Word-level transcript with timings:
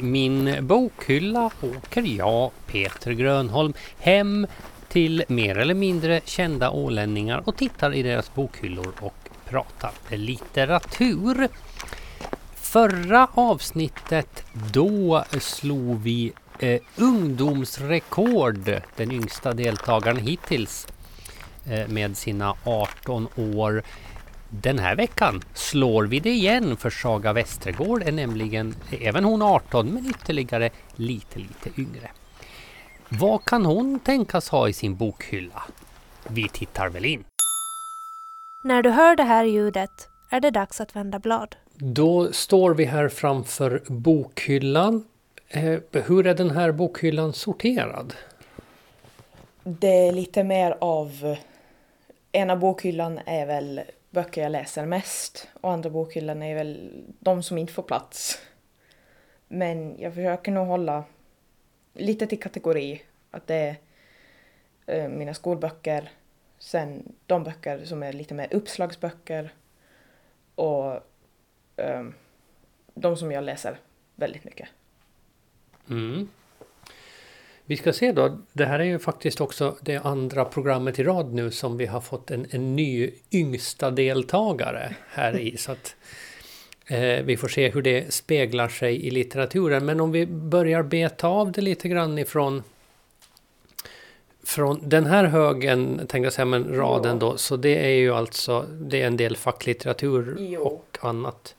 I 0.00 0.02
min 0.02 0.66
bokhylla 0.66 1.50
åker 1.60 2.02
jag, 2.02 2.50
Peter 2.66 3.12
Grönholm, 3.12 3.72
hem 3.98 4.46
till 4.88 5.24
mer 5.28 5.58
eller 5.58 5.74
mindre 5.74 6.20
kända 6.24 6.70
ålänningar 6.70 7.42
och 7.44 7.56
tittar 7.56 7.94
i 7.94 8.02
deras 8.02 8.34
bokhyllor 8.34 8.92
och 9.00 9.14
pratar 9.48 9.92
litteratur. 10.16 11.48
Förra 12.54 13.28
avsnittet 13.34 14.44
då 14.72 15.24
slog 15.40 16.02
vi 16.02 16.32
eh, 16.58 16.80
ungdomsrekord, 16.96 18.80
den 18.96 19.12
yngsta 19.12 19.52
deltagaren 19.52 20.16
hittills 20.16 20.86
eh, 21.66 21.88
med 21.88 22.16
sina 22.16 22.54
18 22.64 23.28
år. 23.36 23.82
Den 24.62 24.78
här 24.78 24.96
veckan 24.96 25.42
slår 25.54 26.04
vi 26.04 26.20
det 26.20 26.30
igen 26.30 26.76
för 26.76 26.90
Saga 26.90 27.32
Westergård 27.32 28.02
är 28.02 28.12
nämligen 28.12 28.74
även 29.00 29.24
hon 29.24 29.42
18 29.42 29.86
men 29.86 30.06
ytterligare 30.06 30.70
lite 30.96 31.38
lite 31.38 31.80
yngre. 31.80 32.10
Vad 33.08 33.44
kan 33.44 33.66
hon 33.66 34.00
tänkas 34.00 34.48
ha 34.48 34.68
i 34.68 34.72
sin 34.72 34.96
bokhylla? 34.96 35.62
Vi 36.28 36.48
tittar 36.48 36.88
väl 36.88 37.04
in. 37.04 37.24
När 38.62 38.82
du 38.82 38.90
hör 38.90 39.16
det 39.16 39.22
här 39.22 39.44
ljudet 39.44 40.08
är 40.30 40.40
det 40.40 40.50
dags 40.50 40.80
att 40.80 40.96
vända 40.96 41.18
blad. 41.18 41.56
Då 41.74 42.32
står 42.32 42.74
vi 42.74 42.84
här 42.84 43.08
framför 43.08 43.82
bokhyllan. 43.86 45.04
Eh, 45.48 45.78
hur 45.92 46.26
är 46.26 46.34
den 46.34 46.50
här 46.50 46.72
bokhyllan 46.72 47.32
sorterad? 47.32 48.14
Det 49.64 50.08
är 50.08 50.12
lite 50.12 50.44
mer 50.44 50.76
av... 50.80 51.36
Ena 52.32 52.56
bokhyllan 52.56 53.20
är 53.26 53.46
väl 53.46 53.80
böcker 54.16 54.42
jag 54.42 54.52
läser 54.52 54.86
mest 54.86 55.48
och 55.60 55.72
andra 55.72 55.90
bokhyllan 55.90 56.42
är 56.42 56.54
väl 56.54 56.90
de 57.20 57.42
som 57.42 57.58
inte 57.58 57.72
får 57.72 57.82
plats. 57.82 58.38
Men 59.48 59.98
jag 59.98 60.14
försöker 60.14 60.52
nog 60.52 60.66
hålla 60.66 61.04
lite 61.94 62.26
till 62.26 62.40
kategori. 62.40 63.02
Att 63.30 63.46
det 63.46 63.54
är 63.54 63.76
eh, 64.86 65.08
mina 65.08 65.34
skolböcker, 65.34 66.10
sen 66.58 67.12
de 67.26 67.44
böcker 67.44 67.84
som 67.84 68.02
är 68.02 68.12
lite 68.12 68.34
mer 68.34 68.54
uppslagsböcker 68.54 69.54
och 70.54 71.00
um, 71.76 72.14
de 72.94 73.16
som 73.16 73.32
jag 73.32 73.44
läser 73.44 73.78
väldigt 74.14 74.44
mycket. 74.44 74.68
Mm. 75.88 76.28
Vi 77.68 77.76
ska 77.76 77.92
se 77.92 78.12
då. 78.12 78.38
Det 78.52 78.64
här 78.64 78.78
är 78.78 78.84
ju 78.84 78.98
faktiskt 78.98 79.40
också 79.40 79.76
det 79.80 79.96
andra 79.96 80.44
programmet 80.44 80.98
i 80.98 81.04
rad 81.04 81.34
nu 81.34 81.50
som 81.50 81.76
vi 81.76 81.86
har 81.86 82.00
fått 82.00 82.30
en, 82.30 82.46
en 82.50 82.76
ny 82.76 83.10
yngsta 83.32 83.90
deltagare 83.90 84.96
här 85.08 85.38
i. 85.38 85.56
Så 85.56 85.72
att, 85.72 85.96
eh, 86.86 87.24
vi 87.24 87.36
får 87.36 87.48
se 87.48 87.70
hur 87.70 87.82
det 87.82 88.14
speglar 88.14 88.68
sig 88.68 89.06
i 89.06 89.10
litteraturen. 89.10 89.84
Men 89.84 90.00
om 90.00 90.12
vi 90.12 90.26
börjar 90.26 90.82
beta 90.82 91.28
av 91.28 91.52
det 91.52 91.60
lite 91.60 91.88
grann 91.88 92.18
ifrån 92.18 92.62
från 94.42 94.88
den 94.88 95.06
här 95.06 95.24
högen, 95.24 95.96
tänkte 95.96 96.18
jag 96.18 96.32
säga, 96.32 96.44
men 96.44 96.74
raden 96.74 97.18
då, 97.18 97.36
så 97.36 97.56
det 97.56 97.84
är 97.84 97.96
ju 97.96 98.14
alltså, 98.14 98.62
det 98.62 99.02
är 99.02 99.06
en 99.06 99.16
del 99.16 99.36
facklitteratur 99.36 100.36
Jo. 100.38 100.62
och 100.62 100.98
annat. 101.00 101.54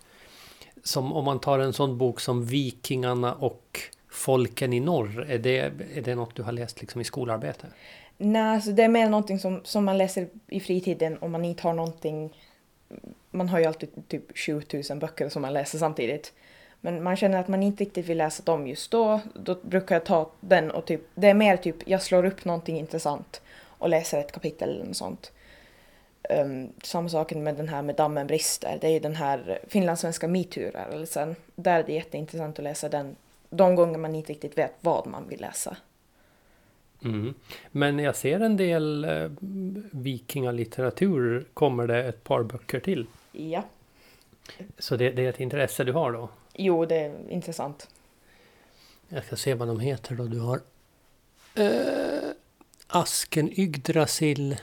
Som 0.83 1.13
om 1.13 1.25
man 1.25 1.39
tar 1.39 1.59
en 1.59 1.73
sån 1.73 1.97
bok 1.97 2.19
som 2.19 2.45
Vikingarna 2.45 3.33
och 3.33 3.81
Folken 4.17 4.73
i 4.73 4.79
norr, 4.79 5.25
är 5.29 5.39
det, 5.39 5.59
är 5.95 6.01
det 6.01 6.15
något 6.15 6.35
du 6.35 6.43
har 6.43 6.51
läst 6.51 6.81
liksom 6.81 7.01
i 7.01 7.03
skolarbete? 7.03 7.67
Nej, 8.17 8.55
alltså 8.55 8.71
det 8.71 8.83
är 8.83 8.87
mer 8.87 9.09
någonting 9.09 9.39
som, 9.39 9.61
som 9.63 9.85
man 9.85 9.97
läser 9.97 10.27
i 10.47 10.59
fritiden 10.59 11.17
om 11.21 11.31
man 11.31 11.45
inte 11.45 11.63
har 11.63 11.73
någonting... 11.73 12.33
Man 13.31 13.49
har 13.49 13.59
ju 13.59 13.65
alltid 13.65 14.07
typ 14.07 14.37
7000 14.37 14.99
böcker 14.99 15.29
som 15.29 15.41
man 15.41 15.53
läser 15.53 15.77
samtidigt. 15.79 16.33
Men 16.81 17.03
man 17.03 17.15
känner 17.15 17.39
att 17.39 17.47
man 17.47 17.63
inte 17.63 17.83
riktigt 17.83 18.05
vill 18.05 18.17
läsa 18.17 18.43
dem 18.43 18.67
just 18.67 18.91
då. 18.91 19.19
Då 19.33 19.55
brukar 19.61 19.95
jag 19.95 20.05
ta 20.05 20.31
den 20.39 20.71
och 20.71 20.85
typ... 20.85 21.01
Det 21.15 21.27
är 21.27 21.33
mer 21.33 21.57
typ, 21.57 21.75
jag 21.85 22.01
slår 22.01 22.25
upp 22.25 22.45
någonting 22.45 22.79
intressant 22.79 23.41
och 23.63 23.89
läser 23.89 24.19
ett 24.19 24.31
kapitel 24.31 24.69
eller 24.69 24.85
något 24.85 24.97
sånt. 24.97 25.31
Um, 26.29 26.69
samma 26.83 27.09
sak 27.09 27.33
med 27.33 27.55
den 27.55 27.69
här 27.69 27.81
med 27.81 27.95
Dammen 27.95 28.27
brister. 28.27 28.77
Det 28.81 28.87
är 28.87 28.91
ju 28.91 28.99
den 28.99 29.15
här 29.15 29.49
eh, 29.49 29.69
finlandssvenska 29.69 30.27
metoo-rörelsen. 30.27 31.35
Där 31.55 31.79
är 31.79 31.83
det 31.83 31.93
jätteintressant 31.93 32.59
att 32.59 32.63
läsa 32.63 32.89
den 32.89 33.15
de 33.49 33.75
gånger 33.75 33.97
man 33.97 34.15
inte 34.15 34.31
riktigt 34.31 34.57
vet 34.57 34.73
vad 34.81 35.07
man 35.07 35.27
vill 35.27 35.41
läsa. 35.41 35.77
Mm. 37.03 37.33
Men 37.71 37.99
jag 37.99 38.15
ser 38.15 38.39
en 38.39 38.57
del 38.57 39.05
eh, 39.05 39.31
vikingalitteratur, 39.91 41.45
kommer 41.53 41.87
det 41.87 42.03
ett 42.03 42.23
par 42.23 42.43
böcker 42.43 42.79
till. 42.79 43.07
Ja. 43.31 43.63
Så 44.77 44.95
det, 44.95 45.09
det 45.09 45.25
är 45.25 45.29
ett 45.29 45.39
intresse 45.39 45.83
du 45.83 45.91
har 45.91 46.11
då? 46.11 46.29
Jo, 46.53 46.85
det 46.85 46.95
är 46.95 47.29
intressant. 47.29 47.89
Jag 49.09 49.25
ska 49.25 49.35
se 49.35 49.53
vad 49.53 49.67
de 49.67 49.79
heter 49.79 50.15
då. 50.15 50.23
Du 50.23 50.39
har 50.39 50.59
eh, 51.55 52.29
Asken 52.87 53.59
Yggdrasil, 53.59 54.57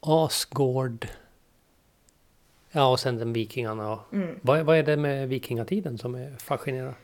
Asgård. 0.00 1.08
Ja, 2.70 2.90
och 2.90 3.00
sen 3.00 3.18
den 3.18 3.32
Vikingarna. 3.32 3.98
Mm. 4.12 4.38
Vad, 4.42 4.60
vad 4.66 4.76
är 4.76 4.82
det 4.82 4.96
med 4.96 5.28
vikingatiden 5.28 5.98
som 5.98 6.14
är 6.14 6.36
fascinerande? 6.36 6.94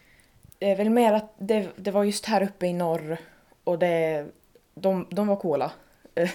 Det 0.58 0.70
är 0.70 0.76
väl 0.76 0.90
mer 0.90 1.12
att 1.12 1.32
det, 1.38 1.68
det 1.76 1.90
var 1.90 2.04
just 2.04 2.26
här 2.26 2.42
uppe 2.42 2.66
i 2.66 2.72
norr 2.72 3.16
och 3.64 3.78
det, 3.78 4.26
de, 4.74 5.06
de 5.10 5.26
var 5.26 5.36
coola. 5.36 5.72
Eh, 6.14 6.30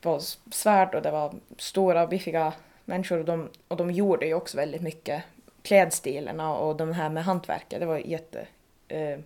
Det 0.00 0.08
var 0.08 0.20
svärd 0.52 0.94
och 0.94 1.02
det 1.02 1.10
var 1.10 1.34
stora 1.58 2.06
biffiga 2.06 2.52
människor 2.84 3.18
och 3.18 3.24
de, 3.24 3.48
och 3.68 3.76
de 3.76 3.90
gjorde 3.90 4.26
ju 4.26 4.34
också 4.34 4.56
väldigt 4.56 4.82
mycket. 4.82 5.22
Klädstilarna 5.62 6.54
och 6.54 6.76
de 6.76 6.92
här 6.92 7.10
med 7.10 7.24
hantverket, 7.24 7.80
det 7.80 7.86
var 7.86 7.98
jätte 7.98 8.46
eh, 8.88 9.18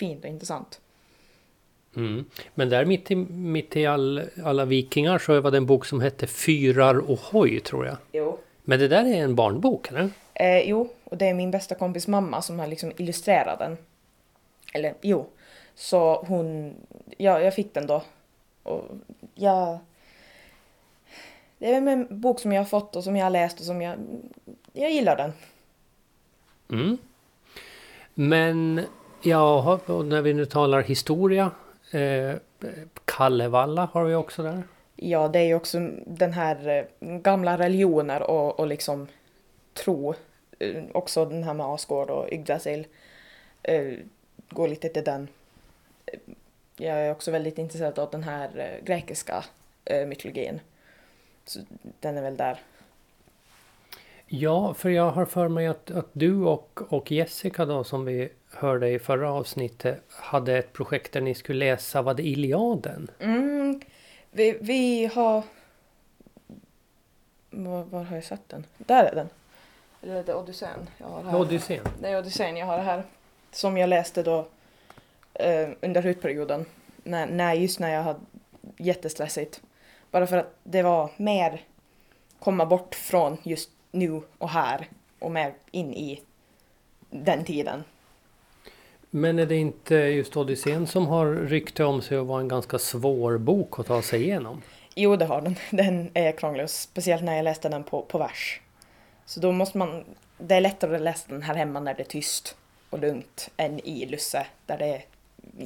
och 0.00 0.24
intressant. 0.24 0.80
Mm. 1.96 2.24
Men 2.54 2.68
där 2.68 2.84
mitt 2.84 3.10
i, 3.10 3.14
mitt 3.16 3.76
i 3.76 3.86
all, 3.86 4.22
alla 4.44 4.64
vikingar 4.64 5.18
så 5.18 5.40
var 5.40 5.50
det 5.50 5.56
en 5.56 5.66
bok 5.66 5.86
som 5.86 6.00
hette 6.00 6.26
Fyrar 6.26 7.10
och 7.10 7.18
hoj 7.18 7.60
tror 7.60 7.86
jag. 7.86 7.96
Jo. 8.12 8.38
Men 8.62 8.78
det 8.78 8.88
där 8.88 9.04
är 9.04 9.24
en 9.24 9.34
barnbok 9.34 9.88
eller? 9.88 10.10
Eh, 10.40 10.68
jo, 10.68 10.88
och 11.04 11.16
det 11.16 11.28
är 11.28 11.34
min 11.34 11.50
bästa 11.50 11.74
kompis 11.74 12.08
mamma 12.08 12.42
som 12.42 12.58
har 12.58 12.66
liksom 12.66 12.92
illustrerat 12.96 13.58
den. 13.58 13.76
Eller 14.74 14.94
jo. 15.00 15.26
Så 15.74 16.24
hon, 16.28 16.74
ja, 17.16 17.40
jag 17.40 17.54
fick 17.54 17.74
den 17.74 17.86
då. 17.86 18.02
Och 18.62 18.84
jag... 19.34 19.78
Det 21.58 21.74
är 21.74 21.88
en 21.88 22.20
bok 22.20 22.40
som 22.40 22.52
jag 22.52 22.60
har 22.60 22.66
fått 22.66 22.96
och 22.96 23.04
som 23.04 23.16
jag 23.16 23.24
har 23.24 23.30
läst 23.30 23.60
och 23.60 23.66
som 23.66 23.82
jag... 23.82 23.96
Jag 24.72 24.90
gillar 24.90 25.16
den. 25.16 25.32
Mm. 26.70 26.98
Men 28.14 28.80
ja, 29.22 29.80
när 29.86 30.22
vi 30.22 30.34
nu 30.34 30.46
talar 30.46 30.82
historia. 30.82 31.50
Eh, 31.92 32.34
Kallevalla 33.04 33.88
har 33.92 34.04
vi 34.04 34.14
också 34.14 34.42
där. 34.42 34.62
Ja, 34.96 35.28
det 35.28 35.38
är 35.38 35.44
ju 35.44 35.54
också 35.54 35.78
den 36.06 36.32
här 36.32 36.68
eh, 36.68 37.08
gamla 37.18 37.58
religioner 37.58 38.22
och, 38.22 38.60
och 38.60 38.66
liksom 38.66 39.06
tro. 39.74 40.14
Eh, 40.60 40.82
Också 40.92 41.24
den 41.24 41.42
här 41.44 41.54
med 41.54 41.66
Asgård 41.66 42.10
och 42.10 42.32
Yggdrasil. 42.32 42.86
Eh, 43.62 43.92
Går 44.50 44.68
lite 44.68 44.88
till 44.88 45.04
den. 45.04 45.28
Eh, 46.06 46.18
Jag 46.76 46.98
är 46.98 47.10
också 47.10 47.30
väldigt 47.30 47.58
intresserad 47.58 47.98
av 47.98 48.10
den 48.10 48.22
här 48.22 48.80
grekiska 48.84 49.44
mytologin. 50.06 50.60
Så 51.44 51.60
den 52.00 52.18
är 52.18 52.22
väl 52.22 52.36
där. 52.36 52.58
Ja, 54.26 54.74
för 54.74 54.90
jag 54.90 55.10
har 55.10 55.24
för 55.26 55.48
mig 55.48 55.66
att, 55.66 55.90
att 55.90 56.08
du 56.12 56.44
och, 56.44 56.80
och 56.88 57.10
Jessica 57.12 57.64
då 57.64 57.84
som 57.84 58.04
vi 58.04 58.28
hörde 58.50 58.88
i 58.90 58.98
förra 58.98 59.32
avsnittet 59.32 60.02
hade 60.08 60.58
ett 60.58 60.72
projekt 60.72 61.12
där 61.12 61.20
ni 61.20 61.34
skulle 61.34 61.58
läsa, 61.58 62.02
vad 62.02 62.16
det 62.16 62.22
Iliaden? 62.22 63.10
Mm, 63.18 63.80
vi, 64.30 64.58
vi 64.60 65.06
har... 65.06 65.42
Var, 67.50 67.84
var 67.84 68.02
har 68.02 68.14
jag 68.16 68.24
sett 68.24 68.48
den? 68.48 68.66
Där 68.78 69.04
är 69.04 69.14
den. 69.14 69.28
Eller 70.02 70.14
är 70.14 70.22
det 70.22 70.34
Odysseen? 70.34 70.88
Jag 70.98 71.06
har 71.06 71.22
här. 71.22 71.40
Odysseen. 71.40 71.84
Det 72.00 72.08
är 72.08 72.18
Odysseen 72.18 72.56
jag 72.56 72.66
har 72.66 72.78
här. 72.78 73.02
Som 73.52 73.76
jag 73.76 73.88
läste 73.88 74.22
då 74.22 74.46
eh, 75.34 75.68
under 75.80 76.02
hudperioden. 76.02 76.64
När, 77.02 77.26
när, 77.26 77.54
just 77.54 77.80
när 77.80 77.94
jag 77.94 78.02
hade 78.02 78.20
jättestressigt. 78.76 79.60
Bara 80.10 80.26
för 80.26 80.36
att 80.36 80.54
det 80.62 80.82
var 80.82 81.10
mer 81.16 81.60
komma 82.38 82.66
bort 82.66 82.94
från 82.94 83.36
just 83.42 83.70
nu 83.90 84.22
och 84.38 84.48
här 84.48 84.88
och 85.18 85.30
mer 85.30 85.54
in 85.70 85.94
i 85.94 86.22
den 87.10 87.44
tiden. 87.44 87.84
Men 89.10 89.38
är 89.38 89.46
det 89.46 89.56
inte 89.56 89.94
just 89.94 90.36
Odysseen 90.36 90.86
som 90.86 91.06
har 91.06 91.26
rykte 91.26 91.84
om 91.84 92.02
sig 92.02 92.18
att 92.18 92.26
vara 92.26 92.40
en 92.40 92.48
ganska 92.48 92.78
svår 92.78 93.38
bok 93.38 93.78
att 93.78 93.86
ta 93.86 94.02
sig 94.02 94.22
igenom? 94.22 94.62
Jo, 94.94 95.16
det 95.16 95.24
har 95.24 95.40
den. 95.40 95.56
Den 95.70 96.10
är 96.14 96.32
krånglig, 96.32 96.70
speciellt 96.70 97.22
när 97.22 97.36
jag 97.36 97.44
läste 97.44 97.68
den 97.68 97.84
på, 97.84 98.02
på 98.02 98.18
vers. 98.18 98.60
Så 99.30 99.40
då 99.40 99.52
måste 99.52 99.78
man... 99.78 100.04
Det 100.38 100.54
är 100.54 100.60
lättare 100.60 100.96
att 100.96 101.02
läsa 101.02 101.28
den 101.28 101.42
här 101.42 101.54
hemma 101.54 101.80
när 101.80 101.94
det 101.94 102.02
är 102.02 102.04
tyst 102.04 102.56
och 102.90 102.98
lugnt 102.98 103.50
än 103.56 103.80
i 103.80 104.06
Lusse 104.06 104.46
där 104.66 104.78
det 104.78 104.86
är 104.86 105.04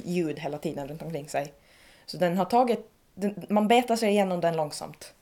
ljud 0.03 0.39
hela 0.39 0.57
tiden 0.57 0.87
runt 0.87 1.01
omkring 1.01 1.29
sig. 1.29 1.53
Så 2.05 2.17
den 2.17 2.37
har 2.37 2.45
tagit... 2.45 2.79
Den, 3.13 3.45
man 3.49 3.67
betar 3.67 3.95
sig 3.95 4.09
igenom 4.09 4.41
den 4.41 4.55
långsamt. 4.55 5.13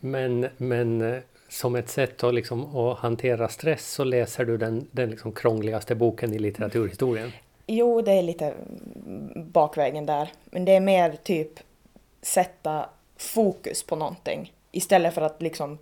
Men, 0.00 0.48
men 0.56 1.00
eh, 1.00 1.20
som 1.48 1.74
ett 1.74 1.88
sätt 1.88 2.24
att, 2.24 2.34
liksom, 2.34 2.76
att 2.76 2.98
hantera 2.98 3.48
stress 3.48 3.90
så 3.92 4.04
läser 4.04 4.44
du 4.44 4.56
den, 4.56 4.86
den 4.90 5.10
liksom 5.10 5.32
krångligaste 5.32 5.94
boken 5.94 6.34
i 6.34 6.38
litteraturhistorien. 6.38 7.32
Jo, 7.66 8.00
det 8.00 8.12
är 8.12 8.22
lite 8.22 8.54
bakvägen 9.34 10.06
där. 10.06 10.32
Men 10.44 10.64
det 10.64 10.72
är 10.72 10.80
mer 10.80 11.16
typ 11.22 11.52
sätta 12.22 12.88
fokus 13.16 13.82
på 13.82 13.96
någonting. 13.96 14.52
Istället 14.72 15.14
för 15.14 15.22
att 15.22 15.42
liksom 15.42 15.78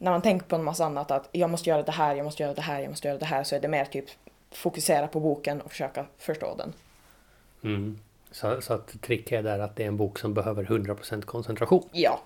när 0.00 0.10
man 0.10 0.22
tänker 0.22 0.46
på 0.46 0.56
en 0.56 0.64
massa 0.64 0.84
annat 0.84 1.10
att 1.10 1.28
jag 1.32 1.50
måste 1.50 1.70
göra 1.70 1.82
det 1.82 1.92
här, 1.92 2.14
jag 2.14 2.24
måste 2.24 2.42
göra 2.42 2.54
det 2.54 2.62
här, 2.62 2.80
jag 2.80 2.90
måste 2.90 3.08
göra 3.08 3.18
det 3.18 3.24
här 3.24 3.44
så 3.44 3.56
är 3.56 3.60
det 3.60 3.68
mer 3.68 3.84
typ 3.84 4.04
fokusera 4.50 5.08
på 5.08 5.20
boken 5.20 5.60
och 5.60 5.70
försöka 5.70 6.06
förstå 6.18 6.54
den. 6.56 6.72
Mm. 7.64 7.98
Så, 8.30 8.60
så 8.60 8.74
att 8.74 9.02
tricket 9.02 9.44
är 9.46 9.58
att 9.58 9.76
det 9.76 9.82
är 9.82 9.86
en 9.86 9.96
bok 9.96 10.18
som 10.18 10.34
behöver 10.34 10.64
100% 10.64 11.22
koncentration. 11.22 11.88
Ja. 11.92 12.20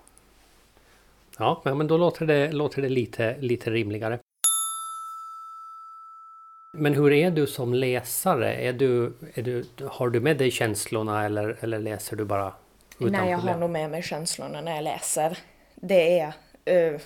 Ja, 1.37 1.61
men 1.63 1.87
då 1.87 1.97
låter 1.97 2.25
det, 2.25 2.51
låter 2.51 2.81
det 2.81 2.89
lite, 2.89 3.37
lite 3.39 3.71
rimligare. 3.71 4.19
Men 6.73 6.93
hur 6.93 7.13
är 7.13 7.31
du 7.31 7.47
som 7.47 7.73
läsare? 7.73 8.53
Är 8.53 8.73
du, 8.73 9.13
är 9.33 9.43
du, 9.43 9.65
har 9.87 10.09
du 10.09 10.19
med 10.19 10.37
dig 10.37 10.51
känslorna 10.51 11.25
eller, 11.25 11.57
eller 11.61 11.79
läser 11.79 12.15
du 12.15 12.25
bara 12.25 12.53
utan 12.99 13.11
Nej, 13.11 13.29
jag 13.31 13.39
problem? 13.39 13.53
har 13.53 13.59
nog 13.59 13.69
med 13.69 13.89
mig 13.89 14.03
känslorna 14.03 14.61
när 14.61 14.75
jag 14.75 14.83
läser. 14.83 15.37
Det 15.75 16.19
är... 16.19 16.33
eh, 16.65 17.01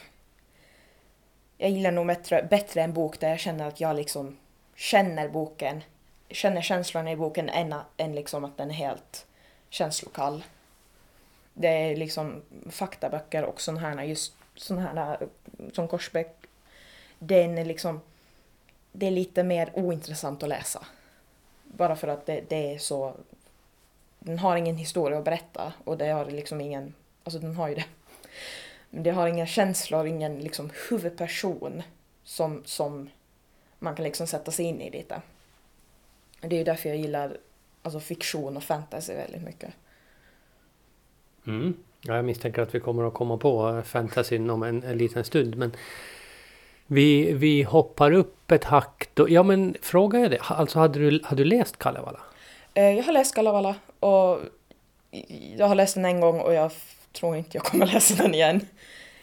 jag 1.61 1.69
gillar 1.71 1.91
nog 1.91 2.07
bättre, 2.07 2.47
bättre 2.49 2.81
en 2.81 2.93
bok 2.93 3.19
där 3.19 3.29
jag 3.29 3.39
känner 3.39 3.67
att 3.67 3.79
jag 3.81 3.95
liksom 3.95 4.37
känner 4.75 5.27
boken, 5.29 5.83
känner 6.29 6.61
känslorna 6.61 7.11
i 7.11 7.15
boken 7.15 7.49
än, 7.49 7.73
att- 7.73 7.85
än 7.97 8.15
liksom 8.15 8.45
att 8.45 8.57
den 8.57 8.69
är 8.69 8.73
helt 8.73 9.25
känslokall. 9.69 10.43
Det 11.53 11.67
är 11.67 11.95
liksom 11.95 12.41
faktaböcker 12.69 13.43
och 13.43 13.61
sådana 13.61 13.79
här, 13.79 14.03
just 14.03 14.33
sådana 14.55 15.05
här 15.05 15.27
som 15.73 15.87
Korsbäck. 15.87 16.35
Den 17.19 17.57
är 17.57 17.65
liksom, 17.65 18.01
det 18.91 19.07
är 19.07 19.11
lite 19.11 19.43
mer 19.43 19.71
ointressant 19.73 20.43
att 20.43 20.49
läsa. 20.49 20.85
Bara 21.63 21.95
för 21.95 22.07
att 22.07 22.25
det, 22.25 22.41
det 22.49 22.73
är 22.73 22.77
så, 22.77 23.13
den 24.19 24.39
har 24.39 24.55
ingen 24.57 24.77
historia 24.77 25.17
att 25.17 25.25
berätta 25.25 25.73
och 25.83 25.97
det 25.97 26.07
har 26.07 26.25
liksom 26.25 26.61
ingen, 26.61 26.93
alltså 27.23 27.39
den 27.39 27.55
har 27.55 27.67
ju 27.67 27.75
det. 27.75 27.85
Men 28.89 29.03
det 29.03 29.11
har 29.11 29.27
inga 29.27 29.45
känslor, 29.45 30.07
ingen 30.07 30.39
liksom 30.39 30.69
huvudperson 30.89 31.83
som, 32.23 32.61
som 32.65 33.09
man 33.79 33.95
kan 33.95 34.05
liksom 34.05 34.27
sätta 34.27 34.51
sig 34.51 34.65
in 34.65 34.81
i 34.81 34.89
lite. 34.89 35.21
Det 36.41 36.59
är 36.59 36.65
därför 36.65 36.89
jag 36.89 36.97
gillar 36.97 37.37
alltså 37.81 37.99
fiktion 37.99 38.57
och 38.57 38.63
fantasy 38.63 39.13
väldigt 39.13 39.41
mycket. 39.41 39.73
Mm. 41.47 41.73
Ja, 42.01 42.15
jag 42.15 42.25
misstänker 42.25 42.61
att 42.61 42.75
vi 42.75 42.79
kommer 42.79 43.07
att 43.07 43.13
komma 43.13 43.37
på 43.37 43.81
fantasyn 43.85 44.49
om 44.49 44.63
en, 44.63 44.83
en 44.83 44.97
liten 44.97 45.23
stund. 45.23 45.55
Men 45.57 45.71
vi, 46.87 47.33
vi 47.33 47.63
hoppar 47.63 48.11
upp 48.11 48.51
ett 48.51 48.63
hack. 48.63 49.09
Då. 49.13 49.29
Ja, 49.29 49.43
men 49.43 49.75
fråga 49.81 50.19
är 50.19 50.29
det. 50.29 50.39
Alltså, 50.41 50.79
hade 50.79 50.99
du, 50.99 51.21
hade 51.23 51.43
du 51.43 51.49
läst 51.49 51.77
Kalevala? 51.77 52.19
Eh, 52.73 52.83
Jag 52.83 53.03
har 53.03 53.13
läst 53.13 53.35
Kalevala 53.35 53.75
och 53.99 54.39
jag 55.57 55.67
har 55.67 55.75
läst 55.75 55.95
den 55.95 56.05
en 56.05 56.19
gång 56.19 56.39
och 56.39 56.53
jag 56.53 56.71
tror 57.13 57.35
inte 57.37 57.57
jag 57.57 57.65
kommer 57.65 57.85
läsa 57.93 58.23
den 58.23 58.33
igen. 58.33 58.67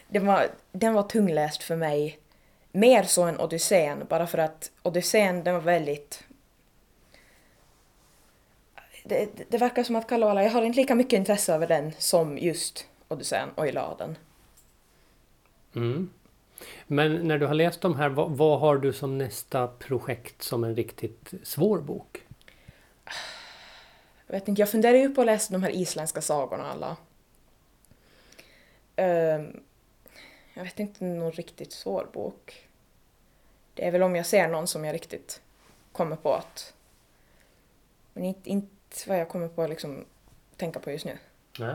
Den 0.08 0.26
var, 0.26 0.48
den 0.72 0.94
var 0.94 1.02
tungläst 1.02 1.62
för 1.62 1.76
mig. 1.76 2.18
Mer 2.72 3.02
så 3.02 3.22
än 3.22 3.40
Odysseen, 3.40 4.06
bara 4.08 4.26
för 4.26 4.38
att 4.38 4.70
Odysseen 4.82 5.44
den 5.44 5.54
var 5.54 5.60
väldigt... 5.60 6.22
Det, 9.04 9.28
det- 9.50 9.58
verkar 9.58 9.82
som 9.82 9.96
att 9.96 10.08
Kalevala, 10.08 10.42
jag 10.44 10.50
har 10.50 10.62
inte 10.62 10.80
lika 10.80 10.94
mycket 10.94 11.16
intresse 11.18 11.54
över 11.54 11.66
den 11.66 11.92
som 11.98 12.38
just 12.38 12.86
Odysseen 13.08 13.48
och 13.54 13.66
Iladen. 13.68 14.16
Mm. 15.74 16.10
Men 16.86 17.28
när 17.28 17.38
du 17.38 17.46
har 17.46 17.54
läst 17.54 17.80
de 17.80 17.96
här, 17.96 18.08
vad, 18.08 18.30
vad 18.30 18.60
har 18.60 18.76
du 18.76 18.92
som 18.92 19.18
nästa 19.18 19.68
projekt 19.68 20.42
som 20.42 20.64
en 20.64 20.76
riktigt 20.76 21.34
svår 21.42 21.78
bok? 21.80 22.22
Jag 24.26 24.34
vet 24.34 24.48
inte, 24.48 24.62
jag 24.62 24.70
funderar 24.70 24.96
ju 24.98 25.14
på 25.14 25.20
att 25.20 25.26
läsa 25.26 25.52
de 25.52 25.62
här 25.62 25.70
isländska 25.70 26.20
sagorna 26.20 26.70
alla. 26.70 26.96
Ehm, 28.96 29.60
jag 30.54 30.64
vet 30.64 30.81
inte, 30.81 31.04
någon 31.04 31.32
riktigt 31.32 31.72
svår 31.72 32.08
bok. 32.12 32.69
Det 33.75 33.87
är 33.87 33.90
väl 33.90 34.02
om 34.02 34.16
jag 34.16 34.26
ser 34.26 34.48
någon 34.48 34.66
som 34.66 34.84
jag 34.84 34.94
riktigt 34.94 35.40
kommer 35.93 36.16
på 36.16 36.34
att... 36.34 36.75
Men 38.12 38.25
inte, 38.25 38.50
inte 38.50 38.75
vad 39.06 39.19
jag 39.20 39.28
kommer 39.28 39.48
på 39.48 39.62
att 39.62 39.70
liksom 39.70 40.04
tänka 40.56 40.81
på 40.81 40.90
just 40.90 41.04
nu. 41.04 41.19
Nej. 41.58 41.75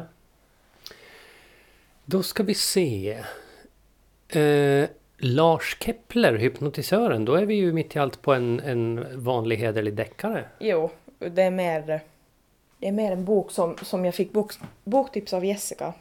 Då 2.06 2.24
ska 2.24 2.44
vi 2.44 2.54
se. 2.54 3.24
Eh, 4.30 4.90
Lars 5.18 5.78
Kepler, 5.80 6.34
hypnotisören. 6.34 7.26
Då 7.26 7.36
är 7.36 7.46
vi 7.46 7.56
ju 7.56 7.74
mitt 7.74 7.96
i 7.96 8.00
allt 8.00 8.22
på 8.22 8.34
en, 8.34 8.60
en 8.60 9.24
vanlig 9.24 9.58
hederlig 9.58 9.94
deckare. 9.94 10.46
Jo, 10.60 10.92
det 11.20 11.42
är 11.42 11.52
mer... 11.52 12.02
Det 12.78 12.88
är 12.88 12.92
mer 12.92 13.12
en 13.12 13.26
bok 13.26 13.52
som, 13.52 13.78
som 13.78 14.06
jag 14.06 14.16
fick 14.16 14.32
bok, 14.32 14.54
boktips 14.84 15.34
av 15.34 15.46
Jessica. 15.46 15.94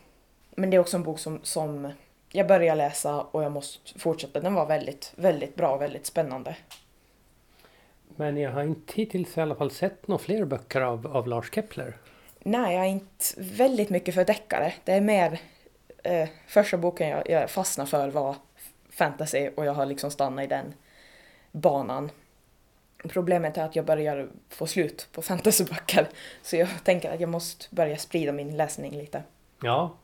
Men 0.50 0.70
det 0.70 0.76
är 0.76 0.80
också 0.80 0.96
en 0.96 1.02
bok 1.02 1.18
som, 1.18 1.40
som 1.42 1.92
jag 2.32 2.46
börjar 2.46 2.76
läsa 2.76 3.20
och 3.20 3.42
jag 3.42 3.52
måste 3.52 3.98
fortsätta. 3.98 4.40
Den 4.40 4.54
var 4.54 4.66
väldigt, 4.66 5.12
väldigt 5.16 5.56
bra 5.56 5.74
och 5.74 5.82
väldigt 5.82 6.06
spännande. 6.06 6.56
Men 8.16 8.36
jag 8.36 8.50
har 8.50 8.62
inte 8.62 8.92
hittills 8.94 9.38
i 9.38 9.40
alla 9.40 9.54
fall 9.54 9.70
sett 9.70 10.08
några 10.08 10.22
fler 10.22 10.44
böcker 10.44 10.80
av, 10.80 11.06
av 11.06 11.28
Lars 11.28 11.54
Kepler. 11.54 11.96
Nej, 12.38 12.76
jag 12.76 12.84
är 12.84 12.88
inte 12.88 13.24
väldigt 13.36 13.90
mycket 13.90 14.14
för 14.14 14.24
deckare. 14.24 14.72
Det 14.84 14.92
är 14.92 15.00
mer... 15.00 15.40
Eh, 16.02 16.28
första 16.46 16.76
boken 16.76 17.08
jag, 17.08 17.30
jag 17.30 17.50
fastnade 17.50 17.90
för 17.90 18.08
var 18.08 18.36
fantasy 18.90 19.50
och 19.56 19.64
jag 19.64 19.72
har 19.72 19.86
liksom 19.86 20.10
stannat 20.10 20.44
i 20.44 20.46
den 20.46 20.74
banan. 21.52 22.10
Problemet 23.08 23.58
är 23.58 23.64
att 23.64 23.76
jag 23.76 23.84
börjar 23.84 24.28
få 24.48 24.66
slut 24.66 25.08
på 25.12 25.22
fantasyböcker. 25.22 26.08
Så 26.42 26.56
jag 26.56 26.68
tänker 26.84 27.10
att 27.10 27.20
jag 27.20 27.30
måste 27.30 27.66
börja 27.70 27.96
sprida 27.96 28.32
min 28.32 28.56
läsning 28.56 28.98
lite. 28.98 29.22
Ja. 29.62 29.96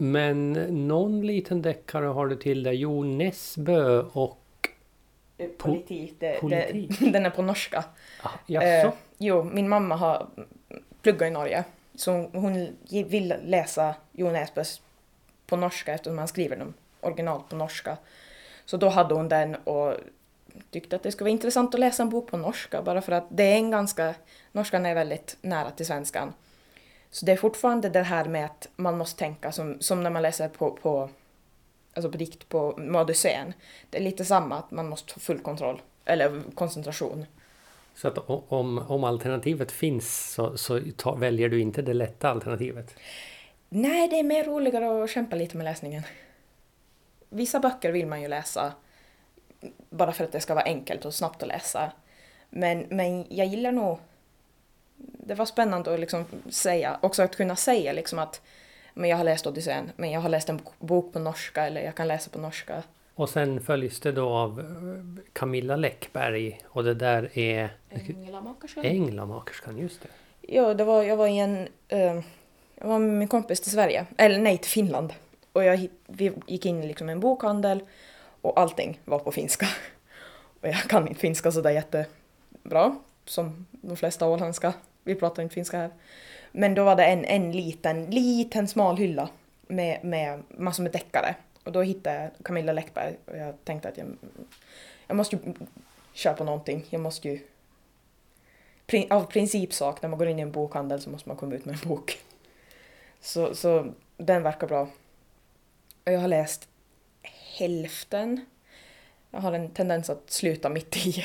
Men 0.00 0.52
någon 0.88 1.26
liten 1.26 1.62
deckare 1.62 2.06
har 2.06 2.26
du 2.26 2.36
till 2.36 2.62
där. 2.62 2.72
Jo 2.72 3.02
Nesbø 3.04 4.02
och... 4.12 4.68
Eh, 5.38 5.48
Politik, 5.48 6.14
det, 6.18 6.40
politik? 6.40 6.98
Det, 7.00 7.10
den 7.12 7.26
är 7.26 7.30
på 7.30 7.42
norska. 7.42 7.84
Ah, 8.22 8.30
jaså? 8.46 8.88
Eh, 8.88 8.92
jo, 9.18 9.42
min 9.44 9.68
mamma 9.68 9.96
har 9.96 10.26
pluggat 11.02 11.26
i 11.26 11.30
Norge. 11.30 11.64
Så 11.94 12.12
hon 12.32 12.68
vill 12.90 13.34
läsa 13.44 13.94
Jo 14.12 14.30
Nesbøs 14.30 14.80
på 15.46 15.56
norska 15.56 15.94
eftersom 15.94 16.18
han 16.18 16.28
skriver 16.28 16.56
dem 16.56 16.74
originalt 17.00 17.48
på 17.48 17.56
norska. 17.56 17.96
Så 18.64 18.76
då 18.76 18.88
hade 18.88 19.14
hon 19.14 19.28
den 19.28 19.54
och 19.54 19.94
tyckte 20.70 20.96
att 20.96 21.02
det 21.02 21.12
skulle 21.12 21.24
vara 21.24 21.32
intressant 21.32 21.74
att 21.74 21.80
läsa 21.80 22.02
en 22.02 22.10
bok 22.10 22.30
på 22.30 22.36
norska 22.36 22.82
bara 22.82 23.02
för 23.02 23.12
att 23.12 23.26
det 23.28 23.42
är 23.42 23.56
en 23.56 23.70
ganska, 23.70 24.14
norskan 24.52 24.86
är 24.86 24.94
väldigt 24.94 25.36
nära 25.42 25.70
till 25.70 25.86
svenskan. 25.86 26.32
Så 27.10 27.26
det 27.26 27.32
är 27.32 27.36
fortfarande 27.36 27.88
det 27.88 28.02
här 28.02 28.24
med 28.24 28.44
att 28.44 28.68
man 28.76 28.98
måste 28.98 29.18
tänka 29.18 29.52
som, 29.52 29.80
som 29.80 30.02
när 30.02 30.10
man 30.10 30.22
läser 30.22 30.48
på, 30.48 30.70
på 30.70 31.08
alltså 31.94 32.10
på 32.10 32.18
dikt 32.18 32.48
på 32.48 32.78
Odysseen. 32.94 33.52
Det 33.90 33.98
är 33.98 34.02
lite 34.02 34.24
samma, 34.24 34.58
att 34.58 34.70
man 34.70 34.88
måste 34.88 35.14
ha 35.14 35.20
full 35.20 35.38
kontroll, 35.38 35.82
eller 36.04 36.42
koncentration. 36.54 37.26
Så 37.94 38.08
att 38.08 38.18
om, 38.28 38.78
om 38.78 39.04
alternativet 39.04 39.72
finns 39.72 40.32
så, 40.32 40.56
så 40.56 40.80
ta, 40.96 41.14
väljer 41.14 41.48
du 41.48 41.60
inte 41.60 41.82
det 41.82 41.94
lätta 41.94 42.30
alternativet? 42.30 42.94
Nej, 43.68 44.08
det 44.08 44.18
är 44.18 44.22
mer 44.22 44.44
roligare 44.44 45.04
att 45.04 45.10
kämpa 45.10 45.36
lite 45.36 45.56
med 45.56 45.64
läsningen. 45.64 46.02
Vissa 47.28 47.60
böcker 47.60 47.92
vill 47.92 48.06
man 48.06 48.22
ju 48.22 48.28
läsa 48.28 48.72
bara 49.90 50.12
för 50.12 50.24
att 50.24 50.32
det 50.32 50.40
ska 50.40 50.54
vara 50.54 50.64
enkelt 50.64 51.04
och 51.04 51.14
snabbt 51.14 51.42
att 51.42 51.48
läsa. 51.48 51.92
Men, 52.50 52.86
men 52.88 53.26
jag 53.28 53.46
gillar 53.46 53.72
nog... 53.72 53.98
Det 55.02 55.34
var 55.34 55.46
spännande 55.46 55.94
att 55.94 56.00
liksom 56.00 56.24
säga, 56.50 56.98
också 57.00 57.22
att 57.22 57.36
kunna 57.36 57.56
säga 57.56 57.92
liksom 57.92 58.18
att 58.18 58.40
men 58.94 59.10
jag 59.10 59.16
har 59.16 59.24
läst 59.24 59.46
Odysseen, 59.46 59.90
men 59.96 60.10
jag 60.10 60.20
har 60.20 60.28
läst 60.28 60.48
en 60.48 60.60
bok 60.78 61.12
på 61.12 61.18
norska 61.18 61.66
eller 61.66 61.80
jag 61.80 61.94
kan 61.94 62.08
läsa 62.08 62.30
på 62.30 62.38
norska. 62.38 62.82
Och 63.14 63.28
sen 63.28 63.60
följs 63.60 64.00
det 64.00 64.12
då 64.12 64.28
av 64.28 64.60
eh, 64.60 65.24
Camilla 65.32 65.76
Läckberg 65.76 66.60
och 66.64 66.84
det 66.84 66.94
där 66.94 67.38
är 67.38 67.70
Änglamakerskan? 67.90 68.84
Änglamakerskan, 68.84 69.78
just 69.78 70.02
det. 70.02 70.08
Ja, 70.40 70.74
det 70.74 70.84
var, 70.84 71.02
jag 71.02 71.16
var 71.16 71.26
i 71.26 71.38
en... 71.38 71.68
eh, 71.88 72.20
jag 72.74 72.88
var 72.88 72.98
med 72.98 73.18
min 73.18 73.28
kompis 73.28 73.60
till 73.60 73.72
Sverige, 73.72 74.06
eller 74.16 74.38
nej 74.38 74.58
till 74.58 74.70
Finland. 74.70 75.12
Och 75.52 75.64
jag, 75.64 75.88
vi 76.06 76.32
gick 76.46 76.66
in 76.66 76.82
i 76.82 76.86
liksom 76.86 77.08
en 77.08 77.20
bokhandel 77.20 77.80
och 78.40 78.60
allting 78.60 79.00
var 79.04 79.18
på 79.18 79.32
finska. 79.32 79.66
Och 80.60 80.68
jag 80.68 80.76
kan 80.76 81.08
inte 81.08 81.20
finska 81.20 81.52
sådär 81.52 81.70
jättebra, 81.70 82.96
som 83.24 83.66
de 83.70 83.96
flesta 83.96 84.28
åländska. 84.28 84.72
Vi 85.04 85.14
pratar 85.14 85.42
inte 85.42 85.54
finska 85.54 85.78
här. 85.78 85.90
Men 86.52 86.74
då 86.74 86.84
var 86.84 86.96
det 86.96 87.04
en, 87.04 87.24
en 87.24 87.52
liten, 87.52 88.10
liten 88.10 88.68
smal 88.68 88.96
hylla 88.96 89.28
med, 89.66 90.04
med 90.04 90.42
massor 90.48 90.82
med 90.82 90.92
deckare. 90.92 91.34
Och 91.64 91.72
då 91.72 91.82
hittade 91.82 92.16
jag 92.16 92.44
Camilla 92.44 92.72
Läckberg 92.72 93.16
och 93.24 93.36
jag 93.36 93.64
tänkte 93.64 93.88
att 93.88 93.98
jag, 93.98 94.06
jag 95.06 95.16
måste 95.16 95.36
ju 95.36 95.54
köpa 96.12 96.44
någonting. 96.44 96.86
Jag 96.90 97.00
måste 97.00 97.28
ju 97.28 97.40
av 99.10 99.24
principsak, 99.24 100.02
när 100.02 100.08
man 100.08 100.18
går 100.18 100.28
in 100.28 100.38
i 100.38 100.42
en 100.42 100.52
bokhandel 100.52 101.00
så 101.00 101.10
måste 101.10 101.28
man 101.28 101.36
komma 101.36 101.54
ut 101.54 101.64
med 101.64 101.74
en 101.82 101.88
bok. 101.88 102.18
Så, 103.20 103.54
så 103.54 103.92
den 104.16 104.42
verkar 104.42 104.66
bra. 104.66 104.88
Och 106.04 106.12
jag 106.12 106.20
har 106.20 106.28
läst 106.28 106.68
hälften. 107.58 108.44
Jag 109.30 109.40
har 109.40 109.52
en 109.52 109.70
tendens 109.70 110.10
att 110.10 110.30
sluta 110.30 110.68
mitt 110.68 110.96
i. 110.96 111.24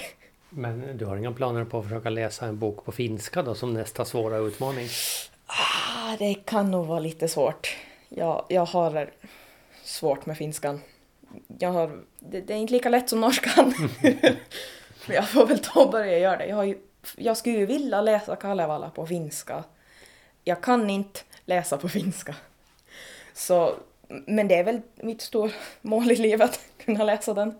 Men 0.57 0.97
du 0.97 1.05
har 1.05 1.17
inga 1.17 1.31
planer 1.31 1.65
på 1.65 1.79
att 1.79 1.83
försöka 1.83 2.09
läsa 2.09 2.45
en 2.45 2.59
bok 2.59 2.85
på 2.85 2.91
finska 2.91 3.41
då 3.41 3.55
som 3.55 3.74
nästa 3.74 4.05
svåra 4.05 4.38
utmaning? 4.38 4.88
Ah, 5.45 6.15
det 6.19 6.33
kan 6.33 6.71
nog 6.71 6.85
vara 6.85 7.00
lite 7.00 7.27
svårt. 7.27 7.77
Jag, 8.09 8.45
jag 8.50 8.65
har 8.65 9.09
svårt 9.83 10.25
med 10.25 10.38
finskan. 10.38 10.81
Jag 11.59 11.71
har, 11.71 12.00
det, 12.19 12.41
det 12.41 12.53
är 12.53 12.57
inte 12.57 12.74
lika 12.74 12.89
lätt 12.89 13.09
som 13.09 13.21
norskan. 13.21 13.74
Men 15.07 15.15
jag 15.15 15.29
får 15.29 15.45
väl 15.47 15.59
ta 15.59 15.83
och 15.83 15.91
börja 15.91 16.19
göra 16.19 16.38
det. 16.38 16.45
Jag, 16.45 16.55
har 16.55 16.63
ju, 16.63 16.77
jag 17.15 17.38
skulle 17.38 17.57
ju 17.57 17.65
vilja 17.65 18.01
läsa 18.01 18.35
Kalevala 18.35 18.89
på 18.89 19.07
finska. 19.07 19.63
Jag 20.43 20.62
kan 20.62 20.89
inte 20.89 21.19
läsa 21.45 21.77
på 21.77 21.89
finska. 21.89 22.35
Så, 23.33 23.75
men 24.07 24.47
det 24.47 24.55
är 24.55 24.63
väl 24.63 24.81
mitt 24.95 25.21
stora 25.21 25.51
mål 25.81 26.12
i 26.12 26.15
livet, 26.15 26.50
att 26.50 26.85
kunna 26.85 27.03
läsa 27.03 27.33
den. 27.33 27.53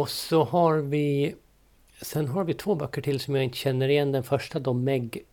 Och 0.00 0.10
så 0.10 0.44
har 0.44 0.76
vi 0.76 1.34
Sen 2.02 2.28
har 2.28 2.44
vi 2.44 2.54
två 2.54 2.74
böcker 2.74 3.02
till 3.02 3.20
som 3.20 3.34
jag 3.34 3.44
inte 3.44 3.56
känner 3.56 3.88
igen. 3.88 4.12
Den 4.12 4.22
första 4.22 4.58
då 4.58 4.72
Meg 4.72 5.24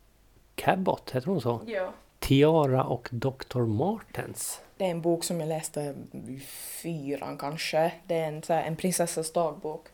Cabot, 0.55 1.11
heter 1.11 1.27
hon 1.27 1.41
så? 1.41 1.61
Ja. 1.65 1.93
Tiara 2.19 2.83
och 2.83 3.09
Dr. 3.11 3.59
Martens. 3.59 4.61
Det 4.77 4.85
är 4.85 4.89
en 4.89 5.01
bok 5.01 5.23
som 5.23 5.39
jag 5.39 5.49
läste 5.49 5.95
i 6.27 6.39
fyran 6.81 7.37
kanske. 7.37 7.91
Det 8.07 8.15
är 8.15 8.27
en, 8.27 8.43
så 8.43 8.53
här, 8.53 8.63
en 8.63 8.75
prinsessas 8.75 9.33
dagbok. 9.33 9.87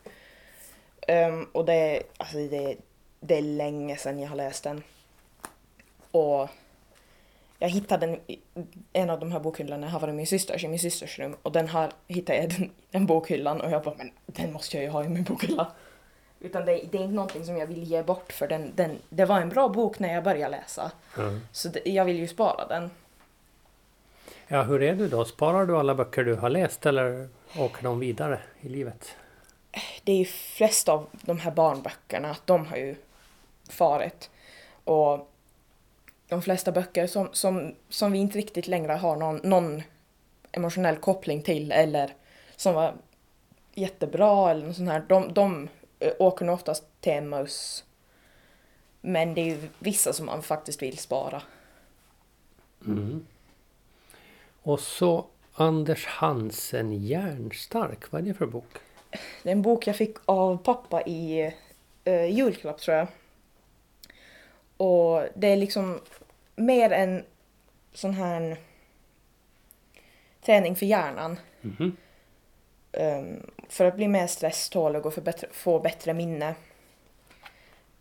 Um, 1.08 1.48
och 1.52 1.64
det 1.64 1.74
är, 1.74 2.02
alltså 2.16 2.36
det, 2.36 2.76
det 3.20 3.38
är 3.38 3.42
länge 3.42 3.96
sedan 3.96 4.18
jag 4.18 4.28
har 4.28 4.36
läst 4.36 4.64
den. 4.64 4.82
Och 6.10 6.48
jag 7.64 7.70
hittade 7.70 8.06
den 8.06 8.20
i 8.26 8.38
en 8.92 9.10
av 9.10 9.20
de 9.20 9.32
här 9.32 9.40
bokhyllorna, 9.40 9.88
har 9.88 10.00
varit 10.00 10.14
min 10.14 10.26
systers, 10.26 10.64
i 10.64 10.68
min 10.68 10.78
systers 10.78 11.18
rum. 11.18 11.36
Och 11.42 11.52
den 11.52 11.68
har 11.68 11.92
hittade 12.08 12.38
jag 12.38 12.50
den, 12.50 12.70
den 12.90 13.06
bokhyllan 13.06 13.60
och 13.60 13.70
jag 13.70 13.82
bara, 13.82 13.94
men 13.98 14.10
den 14.26 14.52
måste 14.52 14.76
jag 14.76 14.84
ju 14.84 14.90
ha 14.90 15.04
i 15.04 15.08
min 15.08 15.24
bokhylla. 15.24 15.72
Utan 16.40 16.64
det, 16.64 16.72
det 16.72 16.98
är 16.98 17.02
inte 17.02 17.14
någonting 17.14 17.44
som 17.44 17.56
jag 17.56 17.66
vill 17.66 17.82
ge 17.82 18.02
bort 18.02 18.32
för 18.32 18.48
den, 18.48 18.72
den, 18.74 18.98
det 19.08 19.24
var 19.24 19.40
en 19.40 19.48
bra 19.48 19.68
bok 19.68 19.98
när 19.98 20.14
jag 20.14 20.24
började 20.24 20.56
läsa. 20.56 20.92
Mm. 21.18 21.40
Så 21.52 21.68
det, 21.68 21.90
jag 21.90 22.04
vill 22.04 22.18
ju 22.18 22.28
spara 22.28 22.66
den. 22.66 22.90
Ja, 24.48 24.62
hur 24.62 24.82
är 24.82 24.94
du 24.94 25.08
då? 25.08 25.24
Sparar 25.24 25.66
du 25.66 25.76
alla 25.76 25.94
böcker 25.94 26.24
du 26.24 26.34
har 26.34 26.50
läst 26.50 26.86
eller 26.86 27.28
åker 27.58 27.82
de 27.82 27.98
vidare 27.98 28.40
i 28.60 28.68
livet? 28.68 29.16
Det 30.04 30.12
är 30.12 30.16
ju 30.16 30.24
flesta 30.24 30.92
av 30.92 31.06
de 31.12 31.38
här 31.38 31.50
barnböckerna, 31.50 32.36
de 32.44 32.66
har 32.66 32.76
ju 32.76 32.96
farit. 33.68 34.30
Och 34.84 35.30
de 36.28 36.42
flesta 36.42 36.72
böcker 36.72 37.06
som, 37.06 37.28
som, 37.32 37.74
som 37.88 38.12
vi 38.12 38.18
inte 38.18 38.38
riktigt 38.38 38.68
längre 38.68 38.92
har 38.92 39.16
någon, 39.16 39.36
någon 39.36 39.82
emotionell 40.52 40.96
koppling 40.96 41.42
till 41.42 41.72
eller 41.72 42.14
som 42.56 42.74
var 42.74 42.94
jättebra 43.74 44.50
eller 44.50 44.66
något 44.66 44.76
sånt 44.76 44.90
här, 44.90 45.04
de, 45.08 45.32
de 45.32 45.68
eh, 45.98 46.12
åker 46.18 46.44
nog 46.44 46.54
oftast 46.54 46.84
till 47.00 47.12
Emmaus. 47.12 47.84
Men 49.00 49.34
det 49.34 49.40
är 49.40 49.44
ju 49.44 49.68
vissa 49.78 50.12
som 50.12 50.26
man 50.26 50.42
faktiskt 50.42 50.82
vill 50.82 50.98
spara. 50.98 51.42
Mm. 52.86 53.26
Och 54.62 54.80
så 54.80 55.26
Anders 55.52 56.06
Hansen 56.06 56.92
Järnstark, 56.92 58.12
vad 58.12 58.22
är 58.22 58.26
det 58.26 58.34
för 58.34 58.46
bok? 58.46 58.78
Det 59.42 59.48
är 59.48 59.52
en 59.52 59.62
bok 59.62 59.86
jag 59.86 59.96
fick 59.96 60.16
av 60.24 60.56
pappa 60.56 61.02
i 61.02 61.52
uh, 62.08 62.26
julklapp 62.26 62.80
tror 62.80 62.96
jag. 62.96 63.08
Och 64.84 65.28
det 65.34 65.46
är 65.46 65.56
liksom 65.56 66.00
mer 66.56 66.90
en 66.90 67.24
sån 67.92 68.14
här 68.14 68.56
träning 70.40 70.76
för 70.76 70.86
hjärnan. 70.86 71.38
Mhm. 71.60 71.96
Um, 72.92 73.50
för 73.68 73.84
att 73.84 73.96
bli 73.96 74.08
mer 74.08 74.26
stresstålig 74.26 75.06
och 75.06 75.22
bättre, 75.22 75.48
få 75.52 75.80
bättre 75.80 76.14
minne. 76.14 76.54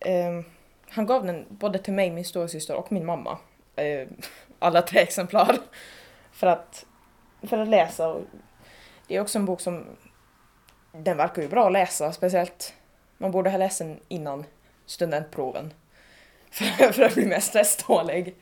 Um, 0.06 0.46
han 0.90 1.06
gav 1.06 1.26
den 1.26 1.46
både 1.50 1.80
till 1.80 1.94
mig, 1.94 2.12
min 2.12 2.26
storasyster 2.26 2.76
och 2.76 2.92
min 2.92 3.06
mamma. 3.06 3.38
Uh, 3.82 4.08
alla 4.60 4.82
tre 4.82 5.00
exemplar. 5.00 5.58
För 6.32 6.48
att, 6.48 6.86
för 7.42 7.58
att 7.58 7.68
läsa. 7.68 8.22
Det 9.08 9.16
är 9.16 9.22
också 9.22 9.40
en 9.40 9.46
bok 9.46 9.62
som 9.62 9.86
den 10.92 11.18
verkar 11.18 11.42
ju 11.42 11.48
bra 11.48 11.66
att 11.66 11.74
läsa, 11.74 12.12
speciellt 12.12 12.74
man 13.18 13.32
borde 13.32 13.50
ha 13.50 13.58
läst 13.58 13.80
den 13.80 14.00
innan 14.08 14.46
studentproven. 14.86 15.74
För, 16.54 16.66
för 16.94 17.04
att 17.04 17.14
bli 17.14 17.26
mer 17.26 17.40
stresstålig. 17.40 18.36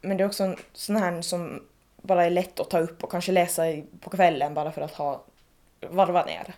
Men 0.00 0.16
det 0.16 0.24
är 0.24 0.28
också 0.28 0.44
en 0.44 0.56
sån 0.72 0.96
här 0.96 1.22
som 1.22 1.62
bara 2.02 2.24
är 2.24 2.30
lätt 2.30 2.60
att 2.60 2.70
ta 2.70 2.78
upp 2.78 3.04
och 3.04 3.10
kanske 3.10 3.32
läsa 3.32 3.62
på 4.00 4.10
kvällen 4.10 4.54
bara 4.54 4.72
för 4.72 4.82
att 4.82 4.94
ha 4.94 5.24
varva 5.90 6.24
ner. 6.24 6.54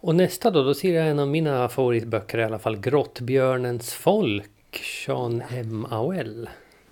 Och 0.00 0.14
nästa 0.14 0.50
då, 0.50 0.62
då 0.62 0.74
ser 0.74 0.94
jag 0.94 1.08
en 1.08 1.18
av 1.18 1.28
mina 1.28 1.68
favoritböcker 1.68 2.38
i 2.38 2.44
alla 2.44 2.58
fall. 2.58 2.76
Grottbjörnens 2.76 3.94
folk, 3.94 4.84
Sean 5.06 5.42
M. 5.50 5.86
Auel. 5.90 6.48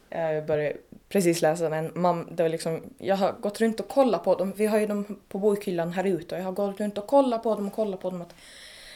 Jag 0.09 0.47
började 0.47 0.77
precis 1.09 1.43
läsa 1.43 1.69
den. 1.69 1.93
Man, 1.95 2.29
det 2.35 2.43
var 2.43 2.51
liksom, 2.51 2.83
jag 2.99 3.17
har 3.17 3.33
gått 3.33 3.61
runt 3.61 3.81
och 3.81 3.89
kollat 3.89 4.25
på 4.25 4.35
dem. 4.35 4.53
Vi 4.57 4.67
har 4.67 4.79
ju 4.79 4.87
dem 4.87 5.21
på 5.29 5.39
bokhyllan 5.39 5.93
här 5.93 6.05
ute 6.05 6.35
och 6.35 6.41
jag 6.41 6.45
har 6.45 6.53
gått 6.53 6.81
runt 6.81 6.99
och 6.99 7.07
kollat 7.07 7.43
på 7.43 7.55
dem 7.55 7.67
och 7.67 7.73
kollat 7.73 8.01
på 8.01 8.11
dem. 8.11 8.23
Att 8.23 8.35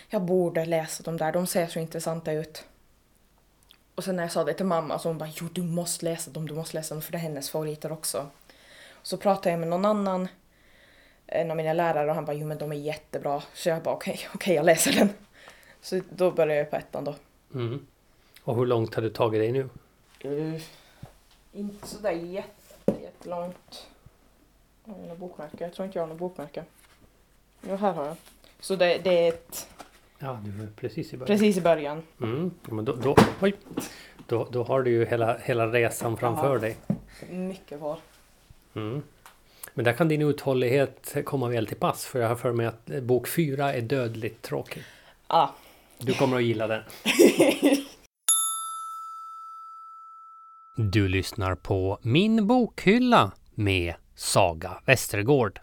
jag 0.08 0.22
borde 0.22 0.64
läsa 0.64 1.02
dem 1.02 1.16
där, 1.16 1.32
de 1.32 1.46
ser 1.46 1.66
så 1.66 1.78
intressanta 1.78 2.32
ut. 2.32 2.64
Och 3.94 4.04
sen 4.04 4.16
när 4.16 4.22
jag 4.22 4.32
sa 4.32 4.44
det 4.44 4.54
till 4.54 4.66
mamma 4.66 4.98
så 4.98 5.08
hon 5.08 5.18
bara 5.18 5.30
jo 5.34 5.48
du 5.52 5.62
måste 5.62 6.04
läsa 6.04 6.30
dem, 6.30 6.48
du 6.48 6.54
måste 6.54 6.76
läsa 6.76 6.94
dem 6.94 7.02
för 7.02 7.12
det 7.12 7.18
är 7.18 7.22
hennes 7.22 7.50
favoriter 7.50 7.92
också. 7.92 8.26
Så 9.02 9.16
pratade 9.16 9.50
jag 9.50 9.60
med 9.60 9.68
någon 9.68 9.84
annan, 9.84 10.28
en 11.26 11.50
av 11.50 11.56
mina 11.56 11.72
lärare 11.72 12.08
och 12.08 12.14
han 12.14 12.24
bara 12.24 12.36
jo 12.36 12.46
men 12.46 12.58
de 12.58 12.72
är 12.72 12.76
jättebra. 12.76 13.42
Så 13.54 13.68
jag 13.68 13.82
bara 13.82 13.94
okej, 13.94 14.20
okej 14.34 14.54
jag 14.54 14.66
läser 14.66 14.92
den. 14.92 15.10
Så 15.82 16.00
då 16.10 16.30
började 16.30 16.54
jag 16.54 16.70
på 16.70 16.76
ettan 16.76 17.04
då. 17.04 17.14
Mm. 17.54 17.86
Och 18.44 18.56
hur 18.56 18.66
långt 18.66 18.94
har 18.94 19.02
du 19.02 19.10
tagit 19.10 19.40
dig 19.40 19.52
nu? 19.52 19.68
Uh, 20.24 20.62
inte 21.52 21.88
sådär 21.88 22.10
jätte, 22.10 23.02
jättelångt. 23.02 23.86
Har 24.86 24.96
jag? 25.08 25.48
Jag 25.58 25.74
tror 25.74 25.86
inte 25.86 25.98
jag 25.98 26.02
har 26.02 26.08
något 26.08 26.18
bokmärke. 26.18 26.64
Jo, 27.68 27.76
här 27.76 27.92
har 27.92 28.06
jag. 28.06 28.16
Så 28.60 28.76
det, 28.76 28.98
det 28.98 29.10
är 29.10 29.28
ett, 29.28 29.68
Ja, 30.18 30.38
du 30.44 30.62
är 30.62 30.68
precis 30.76 31.12
i 31.12 31.16
början. 31.16 31.26
precis 31.38 31.56
i 31.56 31.60
början. 31.60 32.02
Mm. 32.22 32.50
Ja, 32.68 32.74
men 32.74 32.84
då, 32.84 32.92
då, 32.96 33.16
oj. 33.40 33.54
Då, 34.26 34.48
då 34.50 34.62
har 34.64 34.82
du 34.82 34.90
ju 34.90 35.04
hela, 35.06 35.38
hela 35.38 35.66
resan 35.66 36.16
framför 36.16 36.54
Ja. 36.54 36.58
dig. 36.60 36.76
Mycket 37.30 37.78
kvar. 37.78 37.98
Mm. 38.74 39.02
Men 39.74 39.84
där 39.84 39.92
kan 39.92 40.08
din 40.08 40.22
uthållighet 40.22 41.16
komma 41.24 41.48
väl 41.48 41.66
till 41.66 41.76
pass. 41.76 42.06
För 42.06 42.20
jag 42.20 42.28
har 42.28 42.36
för 42.36 42.52
mig 42.52 42.66
att 42.66 42.90
eh, 42.90 43.00
bok 43.00 43.28
fyra 43.28 43.74
är 43.74 43.80
dödligt 43.80 44.42
tråkig. 44.42 44.82
Ah, 45.26 45.48
Du 45.98 46.14
kommer 46.14 46.36
att 46.36 46.42
gilla 46.44 46.66
den. 46.66 46.82
Du 50.76 51.08
lyssnar 51.08 51.54
på 51.54 51.98
Min 52.02 52.46
bokhylla 52.46 53.32
med 53.54 53.94
Saga 54.14 54.80
Westergård. 54.86 55.60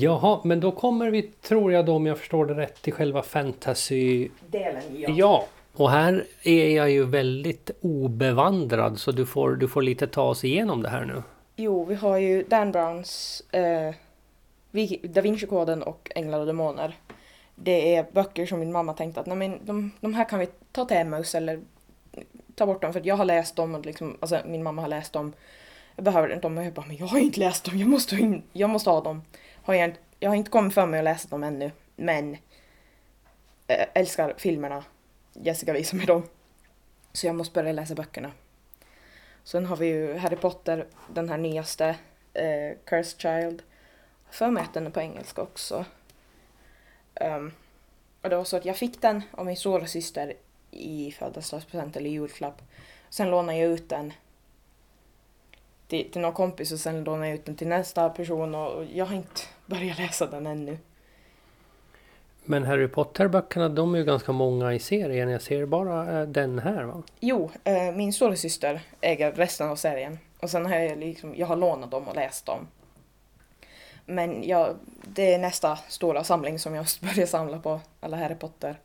Jaha, 0.00 0.40
men 0.44 0.60
då 0.60 0.70
kommer 0.70 1.10
vi, 1.10 1.22
tror 1.22 1.72
jag 1.72 1.86
då 1.86 1.94
om 1.94 2.06
jag 2.06 2.18
förstår 2.18 2.46
det 2.46 2.54
rätt, 2.54 2.82
till 2.82 2.92
själva 2.92 3.22
fantasy... 3.22 4.28
delen, 4.46 4.82
ja. 4.96 5.08
Ja, 5.16 5.46
och 5.72 5.90
här 5.90 6.24
är 6.42 6.76
jag 6.76 6.90
ju 6.90 7.04
väldigt 7.04 7.70
obevandrad 7.80 8.98
så 8.98 9.12
du 9.12 9.26
får, 9.26 9.54
du 9.54 9.68
får 9.68 9.82
lite 9.82 10.06
ta 10.06 10.22
oss 10.22 10.44
igenom 10.44 10.82
det 10.82 10.88
här 10.88 11.04
nu. 11.04 11.22
Jo, 11.56 11.84
vi 11.84 11.94
har 11.94 12.18
ju 12.18 12.42
Dan 12.42 12.72
Browns 12.72 13.42
eh, 13.52 13.94
Da 15.02 15.20
Vinci-koden 15.20 15.82
och 15.82 16.12
Änglar 16.14 16.40
och 16.40 16.46
Demoner. 16.46 16.96
Det 17.54 17.94
är 17.94 18.06
böcker 18.12 18.46
som 18.46 18.60
min 18.60 18.72
mamma 18.72 18.92
tänkte 18.92 19.20
att 19.20 19.26
Nej, 19.26 19.36
men 19.36 19.58
de, 19.64 19.90
de 20.00 20.14
här 20.14 20.28
kan 20.28 20.38
vi 20.38 20.48
ta 20.72 20.84
till 20.84 20.96
Emmaus 20.96 21.34
eller 21.34 21.60
ta 22.54 22.66
bort 22.66 22.82
dem 22.82 22.92
för 22.92 23.02
jag 23.04 23.16
har 23.16 23.24
läst 23.24 23.56
dem 23.56 23.74
och 23.74 23.86
liksom, 23.86 24.16
alltså 24.20 24.40
min 24.46 24.62
mamma 24.62 24.82
har 24.82 24.88
läst 24.88 25.12
dem. 25.12 25.32
Jag 25.96 26.04
behöver 26.04 26.28
inte 26.28 26.42
dem 26.42 26.58
och 26.58 26.64
jag 26.64 26.72
bara, 26.72 26.86
men 26.86 26.96
jag 26.96 27.06
har 27.06 27.18
inte 27.18 27.40
läst 27.40 27.64
dem, 27.64 27.78
jag 27.78 27.88
måste, 27.88 28.16
in, 28.16 28.42
jag 28.52 28.70
måste 28.70 28.90
ha 28.90 29.00
dem. 29.00 29.22
Har 29.68 29.74
jag, 29.74 29.96
jag 30.20 30.30
har 30.30 30.36
inte 30.36 30.50
kommit 30.50 30.74
för 30.74 30.86
mig 30.86 30.98
att 30.98 31.04
läsa 31.04 31.28
dem 31.28 31.44
ännu, 31.44 31.70
men 31.96 32.36
äh, 33.66 33.86
älskar 33.94 34.34
filmerna. 34.36 34.84
Jessica 35.32 35.72
visar 35.72 35.96
mig 35.96 36.06
dem. 36.06 36.22
Så 37.12 37.26
jag 37.26 37.34
måste 37.36 37.54
börja 37.54 37.72
läsa 37.72 37.94
böckerna. 37.94 38.32
Sen 39.44 39.66
har 39.66 39.76
vi 39.76 39.86
ju 39.86 40.14
Harry 40.16 40.36
Potter, 40.36 40.86
den 41.14 41.28
här 41.28 41.38
nyaste, 41.38 41.96
eh, 42.34 42.76
Cursed 42.84 43.20
Child. 43.20 43.62
För 44.30 44.50
mig 44.50 44.62
att 44.62 44.74
den 44.74 44.86
är 44.86 44.90
på 44.90 45.00
engelska 45.00 45.42
också. 45.42 45.84
Um, 47.20 47.52
och 48.22 48.30
det 48.30 48.36
var 48.36 48.44
så 48.44 48.56
att 48.56 48.64
jag 48.64 48.76
fick 48.76 49.02
den 49.02 49.22
av 49.30 49.46
min 49.46 49.56
stora 49.56 49.86
syster 49.86 50.34
i 50.70 51.12
födelsedagspresent 51.18 51.96
eller 51.96 52.10
julklapp. 52.10 52.62
Sen 53.08 53.30
lånade 53.30 53.58
jag 53.58 53.70
ut 53.70 53.88
den 53.88 54.12
till, 55.86 56.10
till 56.12 56.20
någon 56.20 56.32
kompis 56.32 56.72
och 56.72 56.80
sen 56.80 57.04
lånade 57.04 57.28
jag 57.28 57.34
ut 57.34 57.44
den 57.44 57.56
till 57.56 57.68
nästa 57.68 58.10
person 58.10 58.54
och 58.54 58.72
och 58.72 58.84
jag 58.84 59.06
har 59.06 59.16
inte 59.16 59.40
börjat 59.68 59.98
läsa 59.98 60.26
den 60.26 60.46
ännu. 60.46 60.78
Men 62.44 62.64
Harry 62.64 62.88
Potter-böckerna, 62.88 63.68
de 63.68 63.94
är 63.94 63.98
ju 63.98 64.04
ganska 64.04 64.32
många 64.32 64.74
i 64.74 64.78
serien. 64.78 65.28
Jag 65.28 65.42
ser 65.42 65.66
bara 65.66 66.20
eh, 66.20 66.28
den 66.28 66.58
här 66.58 66.82
va? 66.84 67.02
Jo, 67.20 67.50
eh, 67.64 67.92
min 67.94 68.12
storasyster 68.12 68.80
äger 69.00 69.32
resten 69.32 69.68
av 69.68 69.76
serien. 69.76 70.18
Och 70.40 70.50
sen 70.50 70.66
har 70.66 70.76
jag 70.76 70.98
liksom, 70.98 71.34
jag 71.36 71.46
har 71.46 71.56
lånat 71.56 71.90
dem 71.90 72.08
och 72.08 72.14
läst 72.16 72.46
dem. 72.46 72.66
Men 74.06 74.48
jag, 74.48 74.76
det 75.04 75.34
är 75.34 75.38
nästa 75.38 75.76
stora 75.76 76.24
samling 76.24 76.58
som 76.58 76.74
jag 76.74 76.86
börjar 77.00 77.26
samla 77.26 77.58
på, 77.58 77.80
alla 78.00 78.16
Harry 78.16 78.34
Potter. 78.34 78.78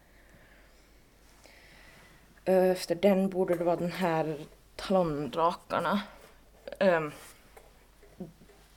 Eh, 2.45 2.69
Efter 2.71 2.95
den 2.95 3.29
borde 3.29 3.55
det 3.55 3.63
vara 3.63 3.75
den 3.75 3.91
här 3.91 4.37
Talondrakarna. 4.75 6.01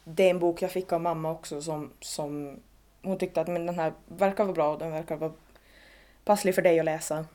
Det 0.09 0.23
är 0.23 0.31
en 0.31 0.39
bok 0.39 0.63
jag 0.63 0.73
fick 0.73 0.93
av 0.93 1.01
mamma 1.01 1.31
också 1.31 1.63
som, 1.63 1.93
som 2.01 2.61
hon 3.03 3.19
tyckte 3.19 3.41
att 3.41 3.49
men 3.49 3.67
den 3.67 3.79
här 3.79 3.93
verkar 4.07 4.45
vara 4.45 4.55
bra 4.55 4.73
och 4.73 4.79
den 4.79 4.91
verkar 4.91 5.17
vara 5.17 5.33
passlig 6.25 6.55
för 6.55 6.63
dig 6.63 6.79
att 6.79 6.85
läsa. 6.85 7.27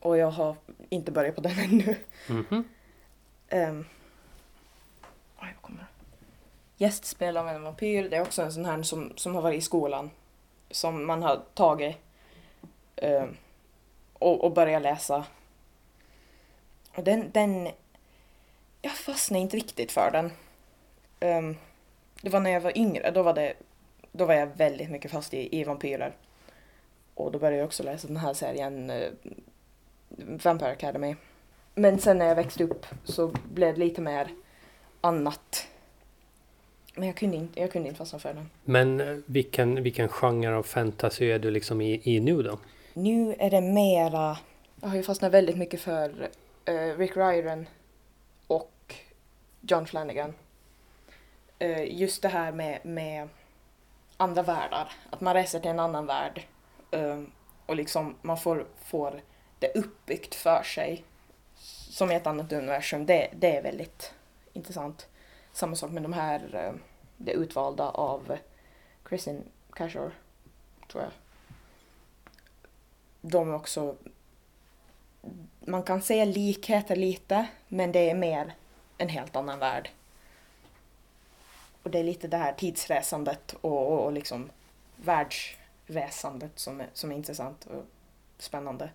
Och 0.00 0.18
jag 0.18 0.30
har 0.30 0.56
inte 0.88 1.12
börjat 1.12 1.34
på 1.34 1.40
den 1.40 1.58
ännu. 1.58 1.96
Um, 3.50 3.84
oj, 5.40 5.46
vad 5.52 5.60
kommer 5.60 5.78
det? 5.78 5.86
Gästspel 6.84 7.36
av 7.36 7.48
en 7.48 7.62
vampyr, 7.62 8.08
det 8.08 8.16
är 8.16 8.22
också 8.22 8.42
en 8.42 8.52
sån 8.52 8.64
här 8.64 8.82
som, 8.82 9.12
som 9.16 9.34
har 9.34 9.42
varit 9.42 9.58
i 9.58 9.60
skolan. 9.60 10.10
Som 10.70 11.06
man 11.06 11.22
har 11.22 11.42
tagit 11.54 11.96
ehm, 12.96 13.36
och, 14.12 14.44
och 14.44 14.52
börjat 14.52 14.82
läsa. 14.82 15.24
Och 16.96 17.04
den, 17.04 17.30
den... 17.32 17.68
Jag 18.82 18.92
fastnade 18.92 19.40
inte 19.40 19.56
riktigt 19.56 19.92
för 19.92 20.10
den. 20.10 20.30
Ehm, 21.22 21.56
det 22.22 22.30
var 22.30 22.40
när 22.40 22.50
jag 22.50 22.60
var 22.60 22.78
yngre, 22.78 23.10
då 23.10 23.22
var, 23.22 23.34
det, 23.34 23.54
då 24.12 24.24
var 24.24 24.34
jag 24.34 24.46
väldigt 24.56 24.90
mycket 24.90 25.10
fast 25.10 25.34
i, 25.34 25.60
i 25.60 25.64
vampyrer. 25.64 26.12
Och 27.14 27.32
då 27.32 27.38
började 27.38 27.56
jag 27.56 27.66
också 27.66 27.82
läsa 27.82 28.08
den 28.08 28.16
här 28.16 28.34
serien 28.34 28.90
uh, 28.90 29.08
Vampire 30.18 30.70
Academy. 30.70 31.16
Men 31.74 31.98
sen 31.98 32.18
när 32.18 32.26
jag 32.26 32.34
växte 32.34 32.64
upp 32.64 32.86
så 33.04 33.32
blev 33.52 33.74
det 33.74 33.80
lite 33.80 34.00
mer 34.00 34.28
annat. 35.00 35.66
Men 36.94 37.06
jag 37.06 37.16
kunde 37.16 37.36
inte, 37.36 37.60
jag 37.60 37.72
kunde 37.72 37.88
inte 37.88 37.98
fastna 37.98 38.18
för 38.18 38.34
den. 38.34 38.50
Men 38.64 39.00
eh, 39.00 39.16
vilken, 39.26 39.82
vilken 39.82 40.08
genre 40.08 40.54
av 40.54 40.62
fantasy 40.62 41.30
är 41.30 41.38
du 41.38 41.50
liksom 41.50 41.80
i, 41.80 42.00
i 42.04 42.20
nu 42.20 42.42
då? 42.42 42.58
Nu 42.94 43.34
är 43.38 43.50
det 43.50 43.60
mera... 43.60 44.38
Jag 44.80 44.88
har 44.88 44.96
ju 44.96 45.02
fastnat 45.02 45.32
väldigt 45.32 45.56
mycket 45.56 45.80
för 45.80 46.28
eh, 46.64 46.98
Rick 46.98 47.16
Riordan 47.16 47.66
och 48.46 48.94
John 49.60 49.86
Flanagan. 49.86 50.32
Eh, 51.62 52.00
just 52.00 52.22
det 52.22 52.28
här 52.28 52.52
med, 52.52 52.86
med 52.86 53.28
andra 54.16 54.42
världar. 54.42 54.92
Att 55.10 55.20
man 55.20 55.34
reser 55.34 55.60
till 55.60 55.70
en 55.70 55.80
annan 55.80 56.06
värld. 56.06 56.46
eh, 56.90 57.22
och 57.66 57.76
liksom 57.76 58.16
man 58.22 58.38
får, 58.38 58.66
får 58.84 59.20
det 59.58 59.72
uppbyggt 59.74 60.34
för 60.34 60.62
sig. 60.62 61.04
Som 61.90 62.10
i 62.10 62.14
ett 62.14 62.26
annat 62.26 62.52
universum. 62.52 63.06
Det, 63.06 63.28
det 63.32 63.56
är 63.56 63.62
väldigt 63.62 64.14
intressant. 64.52 65.08
Samma 65.52 65.76
sak 65.76 65.90
med 65.90 66.02
de 66.02 66.12
här, 66.12 66.54
eh, 66.54 66.72
det 67.16 67.32
utvalda 67.32 67.88
av 67.88 68.38
Kristin 69.04 69.44
Cashore, 69.72 70.12
tror 70.90 71.02
jag. 71.02 71.12
De 73.20 73.50
är 73.50 73.54
också... 73.54 73.96
Man 75.60 75.82
kan 75.82 76.02
se 76.02 76.24
likheter 76.24 76.96
lite, 76.96 77.46
men 77.68 77.92
det 77.92 78.10
är 78.10 78.14
mer 78.14 78.54
en 78.98 79.08
helt 79.08 79.36
annan 79.36 79.58
värld. 79.58 79.90
Och 81.82 81.90
det 81.90 81.98
är 81.98 82.04
lite 82.04 82.28
det 82.28 82.36
här 82.36 82.52
tidsresandet 82.52 83.54
och, 83.60 83.92
och, 83.92 84.04
och 84.04 84.12
liksom 84.12 84.50
världsresandet 84.96 86.52
som 86.54 86.80
är, 86.80 86.86
som 86.92 87.12
är 87.12 87.16
intressant 87.16 87.64
och 87.64 87.84
spännande. 88.38 88.90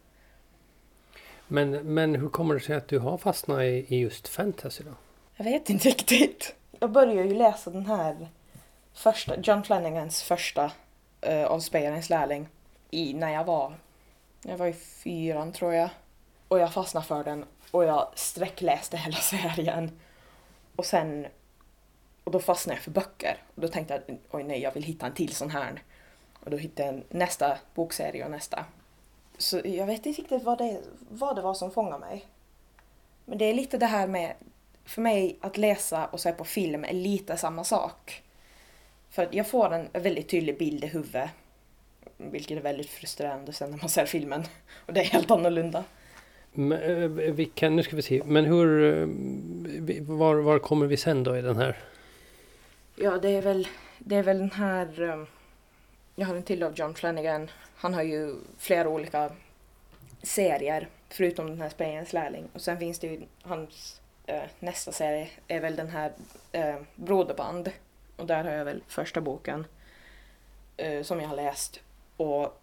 Men, 1.48 1.72
men 1.72 2.16
hur 2.16 2.30
kommer 2.30 2.54
det 2.54 2.60
sig 2.60 2.76
att 2.76 2.88
du 2.88 3.00
har 3.00 3.18
fastnat 3.18 3.62
i, 3.62 3.86
i 3.88 4.00
just 4.00 4.28
fantasy 4.28 4.84
då? 4.84 4.92
Jag 5.36 5.46
vet 5.46 5.70
inte 5.70 5.90
riktigt. 5.90 6.56
Jag 6.80 6.92
började 6.92 7.30
ju 7.30 7.34
läsa 7.34 7.70
den 7.70 7.86
här 7.86 8.28
första, 8.94 9.40
John 9.40 9.64
Flanagans 9.64 10.24
första 10.24 10.72
uh, 11.30 11.44
av 11.46 11.60
Spejarens 11.60 12.10
lärling 12.10 12.48
i, 12.92 13.14
när 13.14 13.34
jag 13.34 13.44
var, 13.44 13.74
jag 14.42 14.58
var 14.58 14.68
i 14.68 14.74
fyran 14.74 15.52
tror 15.52 15.74
jag. 15.74 15.90
Och 16.48 16.60
jag 16.60 16.74
fastnade 16.74 17.06
för 17.06 17.24
den 17.24 17.46
och 17.72 17.84
jag 17.84 18.08
sträckläste 18.16 18.98
hela 18.98 19.18
serien. 19.22 20.00
Och 20.76 20.86
sen, 20.86 21.28
och 22.28 22.34
då 22.34 22.40
fastnade 22.40 22.78
jag 22.78 22.84
för 22.84 22.92
böcker. 22.92 23.38
Och 23.56 23.62
då 23.62 23.68
tänkte 23.68 23.94
jag, 23.94 24.18
oj 24.32 24.44
nej, 24.44 24.62
jag 24.62 24.74
vill 24.74 24.84
hitta 24.84 25.06
en 25.06 25.14
till 25.14 25.36
sån 25.36 25.50
här. 25.50 25.84
Och 26.40 26.52
då 26.52 26.58
hittade 26.58 26.90
jag 26.90 27.04
nästa 27.10 27.58
bokserie 27.76 28.26
och 28.26 28.32
nästa. 28.32 28.66
Så 29.38 29.62
jag 29.64 29.86
vet 29.86 30.06
inte 30.06 30.22
riktigt 30.22 30.44
vad 30.44 30.58
det, 30.58 30.82
vad 31.10 31.36
det 31.36 31.42
var 31.42 31.54
som 31.54 31.72
fångade 31.72 32.00
mig. 32.00 32.26
Men 33.26 33.38
det 33.38 33.46
är 33.46 33.54
lite 33.54 33.78
det 33.78 33.86
här 33.86 34.08
med, 34.08 34.34
för 34.86 35.02
mig 35.02 35.38
att 35.42 35.58
läsa 35.58 36.06
och 36.06 36.20
se 36.20 36.32
på 36.32 36.44
film 36.44 36.84
är 36.84 36.94
lite 36.94 37.38
samma 37.38 37.64
sak. 37.64 38.24
För 39.10 39.30
jag 39.32 39.48
får 39.48 39.74
en 39.74 39.88
väldigt 39.94 40.30
tydlig 40.30 40.58
bild 40.58 40.84
i 40.84 40.88
huvudet. 40.88 41.30
Vilket 42.18 42.58
är 42.58 42.62
väldigt 42.62 42.90
frustrerande 42.90 43.54
sen 43.54 43.72
när 43.72 43.78
man 43.78 43.90
ser 43.90 44.06
filmen. 44.06 44.44
Och 44.86 44.94
det 44.94 45.00
är 45.00 45.06
helt 45.06 45.32
annorlunda. 45.32 45.84
Men, 46.52 47.12
eh, 47.62 47.72
nu 47.72 47.84
ska 47.84 47.96
vi 47.96 48.02
se. 48.02 48.22
Men 48.26 48.46
hur... 48.46 48.84
Eh, 48.84 49.08
var, 50.02 50.36
var 50.36 50.60
kommer 50.60 50.88
vi 50.88 50.98
sen 50.98 51.24
då 51.24 51.38
i 51.38 51.42
den 51.42 51.58
här? 51.58 51.78
Ja, 53.00 53.18
det 53.18 53.30
är 53.30 53.42
väl, 53.42 53.68
det 54.00 54.16
är 54.16 54.24
väl 54.24 54.38
den 54.40 54.52
här... 54.52 55.02
um, 55.02 55.28
Jag 56.16 56.28
har 56.28 56.36
en 56.36 56.44
till 56.44 56.64
av 56.64 56.74
John 56.76 56.96
Flanagan. 56.96 57.52
Han 57.76 57.94
har 57.94 58.02
ju 58.04 58.36
flera 58.58 58.90
olika 58.90 59.32
serier, 60.24 60.90
förutom 61.10 61.48
den 61.48 61.62
här 61.62 61.70
Spejens 61.70 62.14
lärling. 62.14 62.50
Och 62.54 62.62
sen 62.62 62.80
finns 62.80 63.00
det 63.00 63.08
ju 63.08 63.22
hans 63.42 64.02
eh, 64.26 64.44
nästa 64.60 64.92
serie 64.92 65.30
är 65.48 65.60
väl 65.60 65.76
den 65.76 65.90
här 65.90 66.12
eh, 66.52 66.76
Broderband. 66.96 67.72
Och 68.16 68.26
där 68.26 68.44
har 68.44 68.52
jag 68.52 68.66
väl 68.66 68.84
första 68.88 69.22
boken 69.22 69.66
eh, 70.78 71.04
som 71.04 71.22
jag 71.22 71.28
har 71.28 71.36
läst. 71.36 71.80
Och 72.18 72.62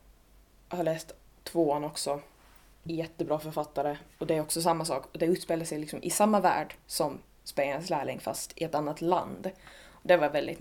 jag 0.71 0.77
har 0.77 0.85
läst 0.85 1.13
tvåan 1.45 1.85
också. 1.85 2.21
Jättebra 2.83 3.39
författare. 3.39 3.97
Och 4.19 4.27
det 4.27 4.37
är 4.37 4.41
också 4.41 4.63
samma 4.63 4.85
sak. 4.85 5.07
och 5.13 5.19
Det 5.19 5.27
utspelar 5.27 5.65
sig 5.65 5.79
liksom 5.79 6.03
i 6.03 6.11
samma 6.11 6.41
värld 6.41 6.75
som 6.87 7.19
Spejens 7.45 7.91
lärling 7.91 8.21
fast 8.21 8.53
i 8.57 8.65
ett 8.65 8.75
annat 8.75 9.01
land. 9.01 9.51
Det 10.05 10.17
var 10.17 10.31
väldigt... 10.31 10.59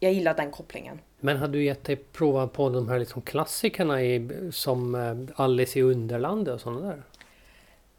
Jag 0.00 0.12
gillar 0.12 0.34
den 0.34 0.50
kopplingen. 0.50 1.00
Men 1.20 1.36
hade 1.36 1.52
du 1.52 1.64
gett 1.64 1.84
dig 1.84 1.96
prova 1.96 2.46
på 2.46 2.68
de 2.68 2.88
här 2.88 2.98
liksom 2.98 3.22
klassikerna 3.22 4.02
i, 4.02 4.30
som 4.52 4.94
eh, 4.94 5.42
Alice 5.42 5.78
i 5.78 5.82
Underlandet 5.82 6.54
och 6.54 6.60
sådana 6.60 6.86
där? 6.86 7.02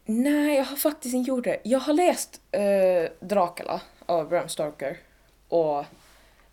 Nej, 0.04 0.56
jag 0.56 0.64
har 0.64 0.76
faktiskt 0.76 1.14
inte 1.14 1.28
gjort 1.28 1.44
det. 1.44 1.58
Jag 1.62 1.78
har 1.78 1.92
läst 1.92 2.40
uh, 2.56 3.26
Dracula 3.28 3.80
av 4.06 4.28
Bram 4.28 4.48
Stoker. 4.48 4.98
Och 5.48 5.84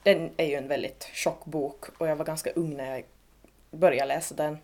den 0.04 0.30
är 0.38 0.46
ju 0.46 0.56
en 0.56 0.68
väldigt 0.68 1.10
tjock 1.14 1.46
bok 1.46 1.86
och 1.98 2.08
jag 2.08 2.16
var 2.16 2.26
ganska 2.26 2.52
ung 2.52 2.78
när 2.78 2.92
jag 2.92 3.06
började 3.72 4.08
läsa 4.08 4.36
den. 4.36 4.58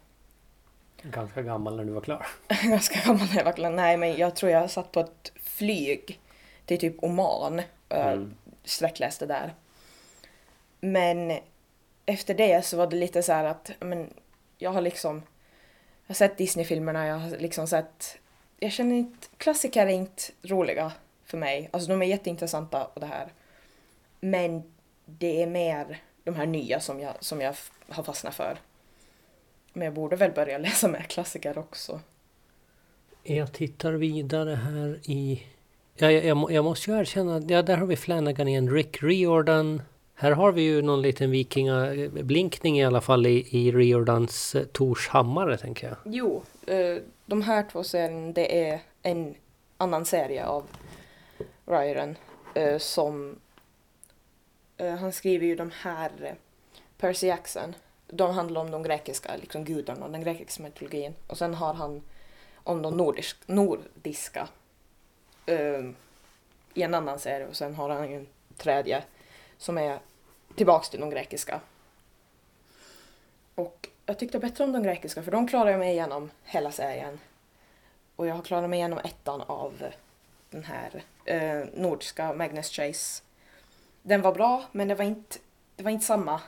Ganska 1.01 1.41
gammal 1.41 1.77
när 1.77 1.83
du 1.83 1.91
var 1.91 2.01
klar. 2.01 2.27
ganska 2.63 2.99
gammal 3.07 3.27
när 3.27 3.37
jag 3.37 3.45
var 3.45 3.51
klar. 3.51 3.69
Nej, 3.69 3.97
men 3.97 4.17
jag 4.17 4.35
tror 4.35 4.51
jag 4.51 4.71
satt 4.71 4.91
på 4.91 4.99
ett 4.99 5.31
flyg 5.35 6.19
till 6.65 6.79
typ 6.79 7.03
Oman 7.03 7.61
jag 7.89 8.13
Mm 8.13 8.35
sträckläste 8.69 9.25
där. 9.25 9.53
Men 10.79 11.39
efter 12.05 12.33
det 12.33 12.65
så 12.65 12.77
var 12.77 12.87
det 12.87 12.95
lite 12.95 13.23
så 13.23 13.33
här 13.33 13.43
att 13.43 13.71
men, 13.79 14.13
jag 14.57 14.71
har 14.71 14.81
liksom 14.81 15.15
jag 16.05 16.13
har 16.13 16.15
sett 16.15 16.37
Disney-filmerna, 16.37 17.07
jag 17.07 17.15
har 17.15 17.37
liksom 17.37 17.67
sett 17.67 18.19
jag 18.59 18.71
känner 18.71 18.95
inte, 18.95 19.27
klassiker 19.37 19.87
är 19.87 19.91
inte 19.91 20.23
roliga 20.41 20.91
för 21.25 21.37
mig. 21.37 21.69
Alltså 21.71 21.89
de 21.89 22.01
är 22.01 22.05
jätteintressanta 22.05 22.85
och 22.85 22.99
det 22.99 23.05
här. 23.05 23.33
Men 24.19 24.63
det 25.05 25.43
är 25.43 25.47
mer 25.47 26.01
de 26.23 26.35
här 26.35 26.45
nya 26.45 26.79
som 26.79 26.99
jag, 26.99 27.13
som 27.19 27.41
jag 27.41 27.55
har 27.89 28.03
fastnat 28.03 28.35
för. 28.35 28.57
Men 29.73 29.85
jag 29.85 29.93
borde 29.93 30.15
väl 30.15 30.31
börja 30.31 30.57
läsa 30.67 30.87
mer 30.87 31.01
klassiker 31.01 31.57
också. 31.57 31.99
Jag 33.23 33.53
tittar 33.53 33.93
vidare 33.93 34.55
här 34.55 34.99
i... 35.03 35.43
Ja, 36.01 36.11
jag, 36.11 36.25
jag, 36.25 36.51
jag 36.51 36.63
måste 36.63 36.91
ju 36.91 36.97
erkänna, 36.99 37.35
att- 37.35 37.49
ja, 37.49 37.61
där 37.61 37.77
har 37.77 37.85
vi 37.87 37.95
Flanagan 37.95 38.47
igen. 38.47 38.69
Rick 38.69 39.03
Riordan. 39.03 39.81
Här 40.15 40.31
har 40.31 40.51
vi 40.51 40.61
ju 40.61 40.81
någon 40.81 41.01
liten 41.01 41.31
vikingablinkning 41.31 42.77
eh, 42.77 42.83
i 42.83 42.85
alla 42.85 43.01
fall 43.01 43.25
i, 43.25 43.47
i 43.51 43.71
Riordans 43.71 44.51
Torshammare 44.51 44.65
Tors 44.73 45.07
hammare, 45.07 45.57
tänker 45.57 45.87
jag. 45.87 45.97
Jo, 46.05 46.43
eh, 46.67 46.97
de 47.25 47.41
här 47.41 47.65
två 47.71 47.83
serierna 47.83 48.31
det 48.31 48.67
är 48.69 48.79
en 49.03 49.35
annan 49.77 50.05
serie 50.05 50.45
av 50.45 50.63
Ryan 51.65 52.15
som 52.79 53.35
han 54.99 55.11
skriver 55.11 55.45
ju 55.45 55.55
de 55.55 55.71
här 55.81 56.35
Percy 56.97 57.27
Jackson. 57.27 57.75
De 58.07 58.31
handlar 58.35 58.61
om 58.61 58.71
de 58.71 58.83
grekiska 58.83 59.31
liksom 59.41 59.63
gudarna 59.65 60.05
och 60.05 60.11
den 60.11 60.21
grekiska 60.23 60.63
mytologin. 60.63 61.13
Och 61.27 61.37
sen 61.37 61.53
har 61.53 61.73
han 61.73 62.01
om 62.55 62.81
de 62.81 62.97
nordisk, 62.97 63.37
nordiska 63.45 64.47
eh, 65.49 65.83
i 66.73 66.81
en 66.81 66.93
annan 66.93 67.19
serie 67.19 67.47
och 67.47 67.55
sen 67.55 67.75
har 67.75 67.89
han 67.89 68.09
ju 68.09 68.15
en 68.15 68.27
tredje 68.57 69.03
som 69.57 69.77
är 69.77 69.99
tillbaks 70.55 70.89
till 70.89 70.99
de 70.99 71.09
grekiska. 71.09 71.59
Och 73.55 73.89
jag 74.05 74.19
tyckte 74.19 74.39
bättre 74.39 74.63
om 74.63 74.71
de 74.71 74.83
grekiska 74.83 75.23
för 75.23 75.31
de 75.31 75.47
klarade 75.47 75.71
jag 75.71 75.79
mig 75.79 75.91
igenom 75.91 76.31
hela 76.43 76.71
serien. 76.71 77.19
Och 78.15 78.27
jag 78.27 78.35
har 78.35 78.41
klarat 78.41 78.69
mig 78.69 78.79
igenom 78.79 78.99
ettan 78.99 79.41
av 79.41 79.91
den 80.49 80.63
här 80.63 81.03
eh, 81.25 81.65
nordiska 81.73 82.33
Magnus 82.33 82.69
Chase. 82.69 83.23
Den 84.01 84.21
var 84.21 84.33
bra 84.33 84.63
men 84.71 84.87
det 84.87 84.95
var 84.95 85.05
inte, 85.05 85.37
det 85.75 85.83
var 85.83 85.91
inte 85.91 86.05
samma. 86.05 86.41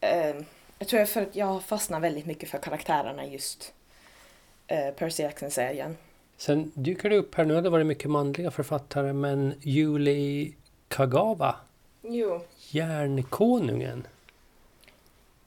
Eh, 0.00 0.36
jag 0.78 0.88
tror 0.88 1.00
jag, 1.00 1.08
för, 1.08 1.28
jag 1.32 1.62
fastnar 1.62 2.00
väldigt 2.00 2.26
mycket 2.26 2.50
för 2.50 2.58
karaktärerna 2.58 3.26
just 3.26 3.74
eh, 4.66 4.90
Percy 4.94 5.22
Jackson-serien. 5.22 5.96
Sen 6.36 6.72
dyker 6.74 7.10
det 7.10 7.16
upp 7.16 7.34
här 7.34 7.44
nu, 7.44 7.54
har 7.54 7.62
det 7.62 7.70
varit 7.70 7.86
mycket 7.86 8.10
manliga 8.10 8.50
författare, 8.50 9.12
men 9.12 9.54
Julie 9.60 10.52
Kagawa, 10.88 11.54
Jo. 12.02 12.40
Järnkonungen. 12.70 14.06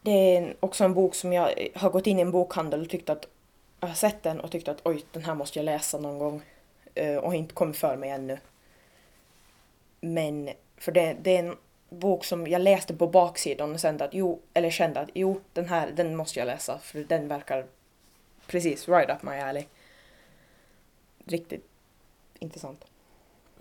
Det 0.01 0.37
är 0.37 0.55
också 0.59 0.83
en 0.83 0.93
bok 0.93 1.15
som 1.15 1.33
jag 1.33 1.69
har 1.75 1.89
gått 1.89 2.07
in 2.07 2.19
i 2.19 2.21
en 2.21 2.31
bokhandel 2.31 2.81
och 2.81 2.89
tyckt 2.89 3.09
att 3.09 3.27
jag 3.79 3.87
har 3.87 3.95
sett 3.95 4.23
den 4.23 4.39
och 4.39 4.51
tyckt 4.51 4.67
att 4.67 4.81
oj, 4.83 5.05
den 5.11 5.23
här 5.23 5.35
måste 5.35 5.59
jag 5.59 5.63
läsa 5.63 5.99
någon 5.99 6.19
gång. 6.19 6.41
Eh, 6.95 7.15
och 7.15 7.35
inte 7.35 7.53
kommit 7.53 7.77
för 7.77 7.97
mig 7.97 8.09
ännu. 8.09 8.37
Men, 10.01 10.49
för 10.77 10.91
det, 10.91 11.17
det 11.21 11.35
är 11.35 11.39
en 11.39 11.55
bok 11.89 12.25
som 12.25 12.47
jag 12.47 12.61
läste 12.61 12.93
på 12.93 13.07
baksidan 13.07 13.73
och 13.73 13.79
kände 13.79 14.03
att 14.03 14.13
jo, 14.13 14.39
eller 14.53 14.69
kände 14.69 14.99
att 14.99 15.09
jo, 15.13 15.41
den 15.53 15.65
här, 15.65 15.91
den 15.95 16.15
måste 16.15 16.39
jag 16.39 16.45
läsa 16.45 16.79
för 16.79 16.99
den 16.99 17.27
verkar 17.27 17.65
precis 18.47 18.87
right 18.87 19.09
up 19.09 19.23
my 19.23 19.39
alley. 19.39 19.65
Riktigt 21.27 21.65
intressant. 22.39 22.85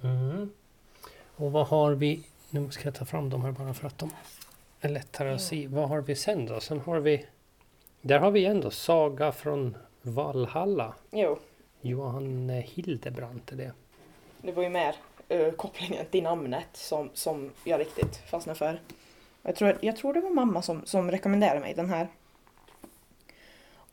Mm. 0.02 0.52
Och 1.36 1.52
vad 1.52 1.66
har 1.66 1.92
vi... 1.92 2.22
Nu 2.50 2.70
ska 2.70 2.84
jag 2.84 2.94
ta 2.94 3.04
fram 3.04 3.30
de 3.30 3.42
här 3.42 3.52
bara 3.52 3.74
för 3.74 3.86
att 3.86 3.98
de 3.98 4.10
är 4.80 4.88
lättare 4.88 5.34
att 5.34 5.42
se. 5.42 5.66
Vad 5.66 5.88
har 5.88 6.00
vi 6.00 6.16
sen 6.16 6.46
då? 6.46 6.60
Sen 6.60 6.80
har 6.80 7.00
vi... 7.00 7.26
Där 8.00 8.18
har 8.18 8.30
vi 8.30 8.44
ändå 8.44 8.70
Saga 8.70 9.32
från 9.32 9.76
Valhalla. 10.02 10.94
Jo, 11.10 11.38
Johan 11.80 12.48
Hildebrandt 12.48 13.52
är 13.52 13.56
det. 13.56 13.72
det 14.42 14.52
var 14.52 14.62
ju 14.62 14.68
mer 14.68 14.96
eh, 15.28 15.52
kopplingen 15.52 16.06
till 16.10 16.22
namnet 16.22 16.68
som, 16.72 17.10
som 17.14 17.50
jag 17.64 17.80
riktigt 17.80 18.16
fastnade 18.16 18.58
för. 18.58 18.80
Jag 19.42 19.56
tror, 19.56 19.78
jag 19.80 19.96
tror 19.96 20.14
det 20.14 20.20
var 20.20 20.30
mamma 20.30 20.62
som, 20.62 20.86
som 20.86 21.10
rekommenderade 21.10 21.60
mig 21.60 21.74
den 21.74 21.90
här. 21.90 22.08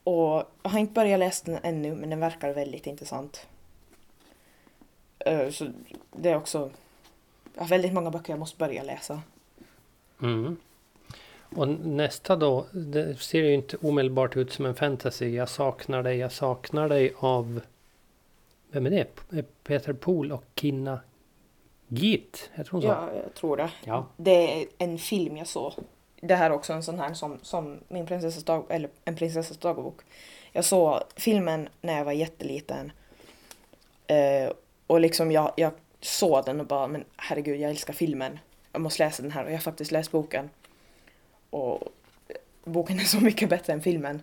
Och 0.04 0.44
jag 0.62 0.70
har 0.70 0.78
inte 0.78 0.92
börjat 0.92 1.18
läsa 1.18 1.52
den 1.52 1.60
ännu 1.62 1.94
men 1.94 2.10
den 2.10 2.20
verkar 2.20 2.54
väldigt 2.54 2.86
intressant. 2.86 3.46
Eh, 5.24 5.50
så 5.50 5.66
det 6.12 6.30
är 6.30 6.36
också 6.36 6.70
jag 7.54 7.62
har 7.62 7.68
väldigt 7.68 7.92
många 7.92 8.10
böcker 8.10 8.32
jag 8.32 8.38
måste 8.40 8.58
börja 8.58 8.82
läsa. 8.82 9.22
Mm. 10.22 10.56
Och 11.56 11.68
nästa 11.68 12.36
då, 12.36 12.66
det 12.72 13.20
ser 13.20 13.38
ju 13.38 13.54
inte 13.54 13.76
omedelbart 13.76 14.36
ut 14.36 14.52
som 14.52 14.66
en 14.66 14.74
fantasy. 14.74 15.28
Jag 15.28 15.48
saknar 15.48 16.02
dig, 16.02 16.16
jag 16.16 16.32
saknar 16.32 16.88
dig 16.88 17.12
av... 17.18 17.60
Vem 18.70 18.86
är 18.86 18.90
det? 18.90 19.04
P- 19.30 19.42
Peter 19.64 19.92
Pohl 19.92 20.32
och 20.32 20.44
Kinna 20.54 21.00
Git, 21.88 22.50
heter 22.54 22.70
hon 22.70 22.82
så? 22.82 22.88
Ja, 22.88 23.08
jag 23.24 23.34
tror 23.34 23.56
det. 23.56 23.70
ja. 23.84 24.06
Det 24.16 24.62
är 24.62 24.66
en 24.78 24.98
film 24.98 25.36
jag 25.36 25.46
såg. 25.46 25.72
Det 26.20 26.34
här 26.34 26.50
är 26.50 26.54
också 26.54 26.72
en 26.72 26.82
sån 26.82 26.98
här 26.98 27.14
som, 27.14 27.38
som 27.42 27.78
min 27.88 28.06
prinsessas 28.06 28.44
dag, 28.44 28.64
eller 28.68 28.90
en 29.04 29.16
prinsessas 29.16 29.56
dagbok. 29.56 30.00
Jag 30.52 30.64
såg 30.64 31.00
filmen 31.16 31.68
när 31.80 31.98
jag 31.98 32.04
var 32.04 32.12
jätteliten. 32.12 32.92
Eh, 34.06 34.50
och 34.94 35.00
liksom 35.00 35.32
jag, 35.32 35.52
jag 35.56 35.72
såg 36.00 36.44
den 36.44 36.60
och 36.60 36.66
bara, 36.66 36.86
men 36.86 37.04
herregud 37.16 37.60
jag 37.60 37.70
älskar 37.70 37.92
filmen. 37.92 38.38
Jag 38.72 38.80
måste 38.80 39.04
läsa 39.04 39.22
den 39.22 39.30
här 39.30 39.44
och 39.44 39.50
jag 39.50 39.56
har 39.56 39.62
faktiskt 39.62 39.92
läst 39.92 40.10
boken. 40.10 40.50
Och 41.50 41.82
boken 42.64 42.98
är 42.98 43.04
så 43.04 43.20
mycket 43.20 43.48
bättre 43.48 43.72
än 43.72 43.82
filmen. 43.82 44.22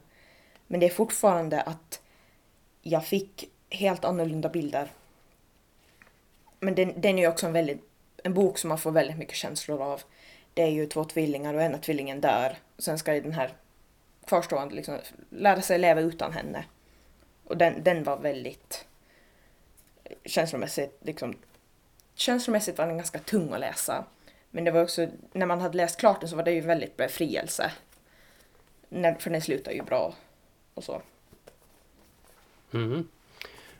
Men 0.67 0.79
det 0.79 0.85
är 0.85 0.89
fortfarande 0.89 1.61
att 1.61 2.01
jag 2.81 3.05
fick 3.05 3.49
helt 3.69 4.05
annorlunda 4.05 4.49
bilder. 4.49 4.91
Men 6.59 6.75
den, 6.75 7.01
den 7.01 7.17
är 7.17 7.21
ju 7.21 7.27
också 7.27 7.47
en 7.47 7.53
väldigt 7.53 7.87
en 8.23 8.33
bok 8.33 8.57
som 8.57 8.67
man 8.67 8.77
får 8.77 8.91
väldigt 8.91 9.17
mycket 9.17 9.35
känslor 9.35 9.81
av. 9.81 10.01
Det 10.53 10.61
är 10.61 10.71
ju 10.71 10.85
två 10.85 11.03
tvillingar 11.03 11.53
och 11.53 11.61
en 11.61 11.75
av 11.75 11.79
tvillingen 11.79 12.21
dör. 12.21 12.57
Sen 12.77 12.99
ska 12.99 13.15
ju 13.15 13.21
den 13.21 13.33
här 13.33 13.53
kvarstående 14.25 14.75
liksom 14.75 14.97
lära 15.29 15.61
sig 15.61 15.79
leva 15.79 16.01
utan 16.01 16.33
henne. 16.33 16.65
Och 17.43 17.57
den, 17.57 17.83
den 17.83 18.03
var 18.03 18.17
väldigt 18.17 18.85
känslomässigt 20.25 20.97
liksom 21.01 21.35
känslomässigt 22.15 22.77
var 22.77 22.87
den 22.87 22.97
ganska 22.97 23.19
tung 23.19 23.53
att 23.53 23.59
läsa. 23.59 24.05
Men 24.51 24.63
det 24.63 24.71
var 24.71 24.83
också, 24.83 25.07
när 25.33 25.45
man 25.45 25.61
hade 25.61 25.77
läst 25.77 25.99
klart 25.99 26.19
den 26.19 26.29
så 26.29 26.35
var 26.35 26.43
det 26.43 26.51
ju 26.51 26.61
väldigt 26.61 26.97
befrielse. 26.97 27.71
När, 28.89 29.13
för 29.15 29.29
den 29.29 29.41
slutar 29.41 29.71
ju 29.71 29.81
bra 29.81 30.13
och 30.73 30.83
så. 30.83 31.01
Mm. 32.73 33.07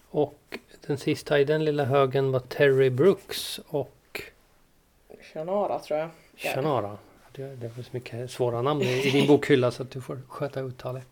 Och 0.09 0.59
den 0.87 0.97
sista 0.97 1.39
i 1.39 1.43
den 1.45 1.65
lilla 1.65 1.85
högen 1.85 2.31
var 2.31 2.39
Terry 2.39 2.89
Brooks 2.89 3.59
och 3.67 4.21
Shannara 5.33 5.79
tror 5.79 5.99
jag. 5.99 6.09
Ja. 6.35 6.51
Shannara. 6.53 6.97
Det 7.31 7.55
det 7.55 7.65
är 7.65 7.83
så 7.83 7.89
mycket 7.91 8.31
svåra 8.31 8.61
namn 8.61 8.81
i 8.81 9.09
din 9.11 9.27
bokhylla 9.27 9.71
så 9.71 9.83
att 9.83 9.91
du 9.91 10.01
får 10.01 10.21
sköta 10.27 10.61
uttalet. 10.61 11.03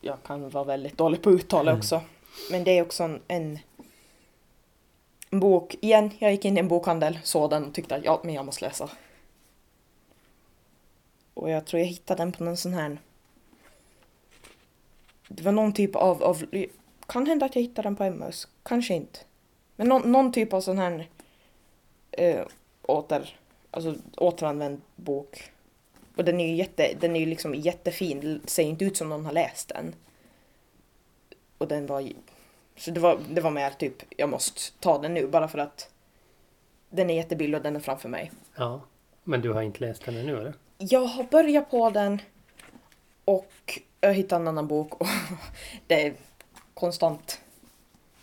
jag 0.00 0.22
kan 0.22 0.50
vara 0.50 0.64
väldigt 0.64 0.98
dålig 0.98 1.22
på 1.22 1.30
uttal 1.30 1.68
Mm. 1.68 1.78
också. 1.78 2.00
Men 2.50 2.64
det 2.64 2.78
är 2.78 2.82
också 2.82 3.02
en, 3.02 3.20
en 3.28 3.58
en 5.34 5.40
bok. 5.40 5.76
Igen, 5.80 6.10
jag 6.18 6.32
gick 6.32 6.44
in 6.44 6.56
i 6.56 6.60
en 6.60 6.68
bokhandel, 6.68 7.18
såg 7.22 7.50
den 7.50 7.64
och 7.64 7.74
tyckte 7.74 7.94
att 7.94 8.04
ja, 8.04 8.20
men 8.24 8.34
jag 8.34 8.46
måste 8.46 8.64
läsa. 8.64 8.90
Och 11.34 11.50
jag 11.50 11.64
tror 11.64 11.80
jag 11.80 11.86
hittade 11.86 12.22
den 12.22 12.32
på 12.32 12.44
någon 12.44 12.56
sån 12.56 12.74
här... 12.74 12.98
Det 15.28 15.42
var 15.42 15.52
någon 15.52 15.72
typ 15.72 15.96
av... 15.96 16.22
av 16.22 16.44
kan 17.06 17.26
hända 17.26 17.46
att 17.46 17.54
jag 17.54 17.62
hittade 17.62 17.86
den 17.86 17.96
på 17.96 18.04
MS, 18.04 18.48
kanske 18.62 18.94
inte. 18.94 19.18
Men 19.76 19.88
någon, 19.88 20.12
någon 20.12 20.32
typ 20.32 20.52
av 20.52 20.60
sån 20.60 20.78
här 20.78 21.08
eh, 22.10 22.46
åter, 22.82 23.38
alltså 23.70 23.94
återanvänd 24.16 24.80
bok. 24.96 25.52
Och 26.16 26.24
den 26.24 26.40
är 26.40 26.46
ju 26.46 26.54
jätte, 26.54 26.94
den 27.00 27.16
är 27.16 27.20
ju 27.20 27.26
liksom 27.26 27.54
jättefin, 27.54 28.20
det 28.20 28.50
ser 28.50 28.62
inte 28.62 28.84
ut 28.84 28.96
som 28.96 29.08
någon 29.08 29.24
har 29.24 29.32
läst 29.32 29.68
den. 29.68 29.94
Och 31.58 31.68
den 31.68 31.86
var 31.86 32.00
så 32.76 32.90
det 32.90 33.00
var, 33.00 33.18
det 33.30 33.40
var 33.40 33.50
mer 33.50 33.70
typ, 33.70 34.02
jag 34.16 34.28
måste 34.28 34.60
ta 34.80 34.98
den 34.98 35.14
nu 35.14 35.26
bara 35.26 35.48
för 35.48 35.58
att 35.58 35.90
den 36.90 37.10
är 37.10 37.14
jättebillig 37.14 37.56
och 37.56 37.62
den 37.62 37.76
är 37.76 37.80
framför 37.80 38.08
mig. 38.08 38.32
Ja. 38.56 38.80
Men 39.24 39.40
du 39.40 39.52
har 39.52 39.62
inte 39.62 39.80
läst 39.80 40.04
den 40.04 40.16
ännu 40.16 40.40
eller? 40.40 40.54
Jag 40.78 41.04
har 41.04 41.24
börjat 41.24 41.70
på 41.70 41.90
den 41.90 42.20
och 43.24 43.80
jag 44.00 44.14
hittade 44.14 44.42
en 44.42 44.48
annan 44.48 44.66
bok 44.66 45.00
och 45.00 45.06
det 45.86 46.06
är 46.06 46.14
konstant. 46.74 47.40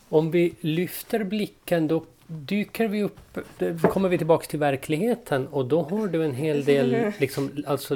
Om 0.09 0.31
vi 0.31 0.55
lyfter 0.61 1.23
blicken 1.23 1.87
då 1.87 2.05
dyker 2.27 2.87
vi 2.87 3.03
upp, 3.03 3.37
då 3.57 3.87
kommer 3.87 4.09
vi 4.09 4.17
tillbaks 4.17 4.47
till 4.47 4.59
verkligheten 4.59 5.47
och 5.47 5.65
då 5.65 5.81
har 5.81 6.07
du 6.07 6.23
en 6.23 6.35
hel 6.35 6.65
del 6.65 7.11
liksom, 7.19 7.63
alltså, 7.67 7.95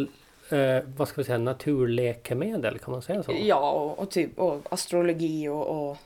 eh, 0.50 0.84
vad 0.98 1.08
ska 1.08 1.22
vi 1.22 1.26
säga, 1.26 1.38
naturläkemedel, 1.38 2.80
kan 2.80 2.92
man 2.92 3.02
säga 3.02 3.24
så? 3.24 3.32
Ja, 3.42 3.72
och, 3.72 4.00
och 4.00 4.12
typ 4.12 4.40
och 4.40 4.74
astrologi 4.74 5.48
och, 5.48 5.90
och 5.90 5.98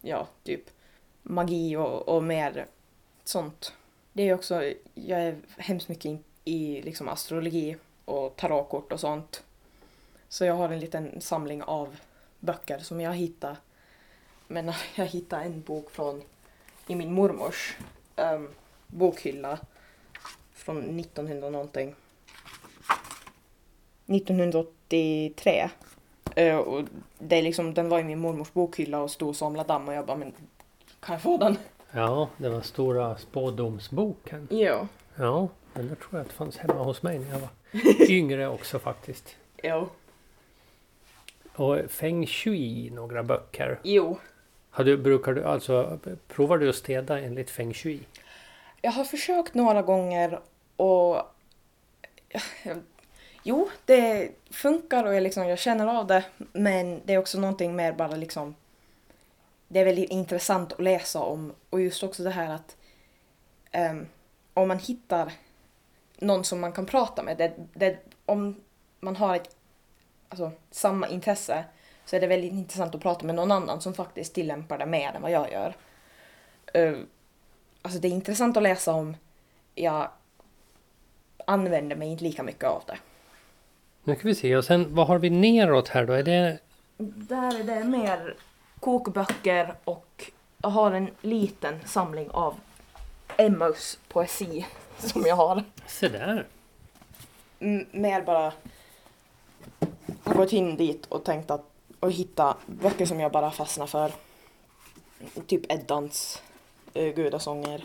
ja, 0.00 0.28
typ 0.42 0.70
magi 1.22 1.76
och, 1.76 2.08
och 2.08 2.22
mer 2.22 2.66
sånt. 3.24 3.74
Det 4.12 4.28
är 4.28 4.34
också, 4.34 4.72
jag 4.94 5.20
är 5.20 5.36
hemskt 5.56 5.88
mycket 5.88 6.04
in, 6.04 6.24
i 6.44 6.82
liksom 6.82 7.08
astrologi 7.08 7.76
och 8.04 8.36
tarotkort 8.36 8.92
och 8.92 9.00
sånt. 9.00 9.44
Så 10.28 10.44
jag 10.44 10.54
har 10.54 10.68
en 10.68 10.80
liten 10.80 11.20
samling 11.20 11.62
av 11.62 11.96
böcker 12.40 12.78
som 12.78 13.00
jag 13.00 13.14
hittade. 13.14 13.56
Men 14.46 14.72
jag 14.94 15.06
hittade 15.06 15.44
en 15.44 15.62
bok 15.62 15.90
från 15.90 16.22
i 16.86 16.94
min 16.94 17.12
mormors 17.12 17.76
um, 18.16 18.48
bokhylla 18.86 19.58
från 20.52 21.00
1900 21.00 21.50
någonting. 21.50 21.94
1983. 24.06 25.70
Eh, 26.36 26.56
och 26.56 26.84
det 27.18 27.36
är 27.36 27.42
liksom, 27.42 27.74
den 27.74 27.88
var 27.88 27.98
i 27.98 28.04
min 28.04 28.18
mormors 28.18 28.52
bokhylla 28.52 29.00
och 29.00 29.10
stod 29.10 29.28
och 29.28 29.36
samlade 29.36 29.68
damm 29.68 29.88
och 29.88 29.94
jag 29.94 30.06
bara 30.06 30.16
men 30.16 30.32
kan 31.00 31.12
jag 31.12 31.22
få 31.22 31.36
den? 31.36 31.58
Ja, 31.90 32.28
det 32.36 32.48
var 32.48 32.60
stora 32.60 33.18
spådomsboken. 33.18 34.48
Ja. 34.50 34.86
Ja, 35.16 35.48
den 35.72 35.88
där 35.88 35.94
tror 35.94 36.08
jag 36.12 36.20
att 36.20 36.28
det 36.28 36.34
fanns 36.34 36.56
hemma 36.58 36.82
hos 36.82 37.02
mig 37.02 37.18
när 37.18 37.30
jag 37.30 37.40
var 37.40 37.50
yngre 38.10 38.48
också 38.48 38.78
faktiskt. 38.78 39.36
Jo. 39.62 39.88
Och 41.54 41.78
Feng 41.88 42.26
Shui, 42.26 42.90
några 42.90 43.22
böcker. 43.22 43.78
Jo. 43.82 44.18
Har 44.70 44.84
du, 44.84 44.96
brukar 44.96 45.32
du, 45.32 45.44
alltså, 45.44 45.98
provar 46.28 46.58
du 46.58 46.68
att 46.68 46.76
städa 46.76 47.20
enligt 47.20 47.50
Feng 47.50 47.74
Shui? 47.74 48.00
Jag 48.82 48.90
har 48.90 49.04
försökt 49.04 49.54
några 49.54 49.82
gånger 49.82 50.40
och 50.76 51.16
jo, 53.42 53.70
det 53.84 54.30
funkar 54.50 55.04
och 55.04 55.14
jag, 55.14 55.22
liksom, 55.22 55.48
jag 55.48 55.58
känner 55.58 55.86
av 55.86 56.06
det. 56.06 56.24
Men 56.52 57.00
det 57.04 57.14
är 57.14 57.18
också 57.18 57.40
någonting 57.40 57.76
mer 57.76 57.92
bara 57.92 58.16
liksom 58.16 58.54
det 59.72 59.80
är 59.80 59.84
väldigt 59.84 60.10
intressant 60.10 60.72
att 60.72 60.80
läsa 60.80 61.20
om 61.20 61.54
och 61.70 61.80
just 61.80 62.02
också 62.02 62.22
det 62.22 62.30
här 62.30 62.50
att 62.50 62.76
um, 63.90 64.06
om 64.54 64.68
man 64.68 64.78
hittar 64.78 65.32
någon 66.18 66.44
som 66.44 66.60
man 66.60 66.72
kan 66.72 66.86
prata 66.86 67.22
med, 67.22 67.36
det, 67.36 67.52
det, 67.74 67.98
om 68.26 68.60
man 69.00 69.16
har 69.16 69.36
ett 69.36 69.56
alltså, 70.28 70.50
samma 70.70 71.08
intresse 71.08 71.64
så 72.04 72.16
är 72.16 72.20
det 72.20 72.26
väldigt 72.26 72.52
intressant 72.52 72.94
att 72.94 73.02
prata 73.02 73.26
med 73.26 73.34
någon 73.34 73.52
annan 73.52 73.80
som 73.80 73.94
faktiskt 73.94 74.34
tillämpar 74.34 74.78
det 74.78 74.86
mer 74.86 75.12
än 75.12 75.22
vad 75.22 75.30
jag 75.30 75.52
gör. 75.52 75.76
Uh, 76.76 76.98
alltså 77.82 78.00
det 78.00 78.08
är 78.08 78.12
intressant 78.12 78.56
att 78.56 78.62
läsa 78.62 78.92
om. 78.92 79.16
Jag 79.74 80.10
använder 81.46 81.96
mig 81.96 82.08
inte 82.08 82.24
lika 82.24 82.42
mycket 82.42 82.64
av 82.64 82.82
det. 82.86 82.98
Nu 84.10 84.16
ska 84.16 84.28
vi 84.28 84.34
se. 84.34 84.56
Och 84.56 84.64
sen 84.64 84.94
vad 84.94 85.06
har 85.06 85.18
vi 85.18 85.30
neråt 85.30 85.88
här 85.88 86.06
då? 86.06 86.12
Är 86.12 86.22
det... 86.22 86.58
Där 86.98 87.60
är 87.60 87.64
det 87.64 87.84
mer 87.84 88.34
kokböcker 88.80 89.74
och 89.84 90.30
jag 90.62 90.70
har 90.70 90.92
en 90.92 91.10
liten 91.20 91.80
samling 91.86 92.30
av 92.30 92.54
Emmaus 93.36 93.98
poesi 94.08 94.66
som 94.98 95.22
jag 95.26 95.36
har. 95.36 95.64
Se 95.86 96.08
där. 96.08 96.46
M- 97.60 97.86
mer 97.92 98.22
bara 98.22 98.52
har 100.24 100.34
gått 100.34 100.52
in 100.52 100.76
dit 100.76 101.06
och 101.06 101.24
tänkt 101.24 101.50
att 101.50 101.64
och 102.00 102.12
hitta 102.12 102.56
böcker 102.66 103.06
som 103.06 103.20
jag 103.20 103.32
bara 103.32 103.50
fastnar 103.50 103.86
för. 103.86 104.12
Typ 105.46 105.72
Eddans 105.72 106.42
uh, 106.96 107.08
gudasånger. 107.14 107.84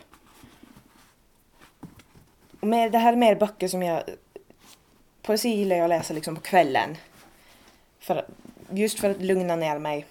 Och 2.59 2.67
mer, 2.67 2.89
det 2.89 2.97
här 2.97 3.13
är 3.13 3.17
mer 3.17 3.35
böcker 3.35 3.67
som 3.67 3.83
jag... 3.83 4.03
Poesi 5.25 5.49
gillar 5.49 5.75
jag 5.75 5.83
att 5.83 5.89
läsa 5.89 6.13
liksom 6.13 6.35
på 6.35 6.41
kvällen. 6.41 6.97
För, 7.99 8.25
just 8.69 8.99
för 8.99 9.09
att 9.09 9.21
lugna 9.21 9.55
ner 9.55 9.79
mig. 9.79 10.05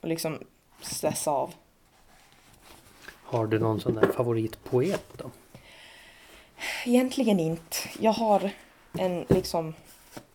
Och 0.00 0.08
liksom 0.08 0.38
stressa 0.80 1.30
av. 1.30 1.54
Har 3.24 3.46
du 3.46 3.58
någon 3.58 3.80
sån 3.80 3.94
där 3.94 4.12
favoritpoet 4.12 5.04
då? 5.16 5.30
Egentligen 6.84 7.40
inte. 7.40 7.76
Jag 8.00 8.12
har 8.12 8.50
en 8.92 9.26
liksom 9.28 9.74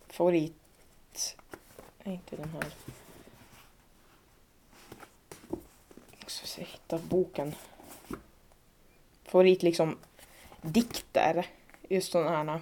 favorit... 0.07 0.55
Inte 2.03 2.35
den 2.35 2.49
här. 2.49 2.65
Jag 6.19 6.31
ska 6.31 6.47
se, 6.47 6.63
hitta 6.63 6.97
boken. 6.97 7.55
Favorit 9.23 9.63
liksom 9.63 9.97
dikter. 10.61 11.45
Just 11.89 12.11
sådana 12.11 12.53
här. 12.53 12.61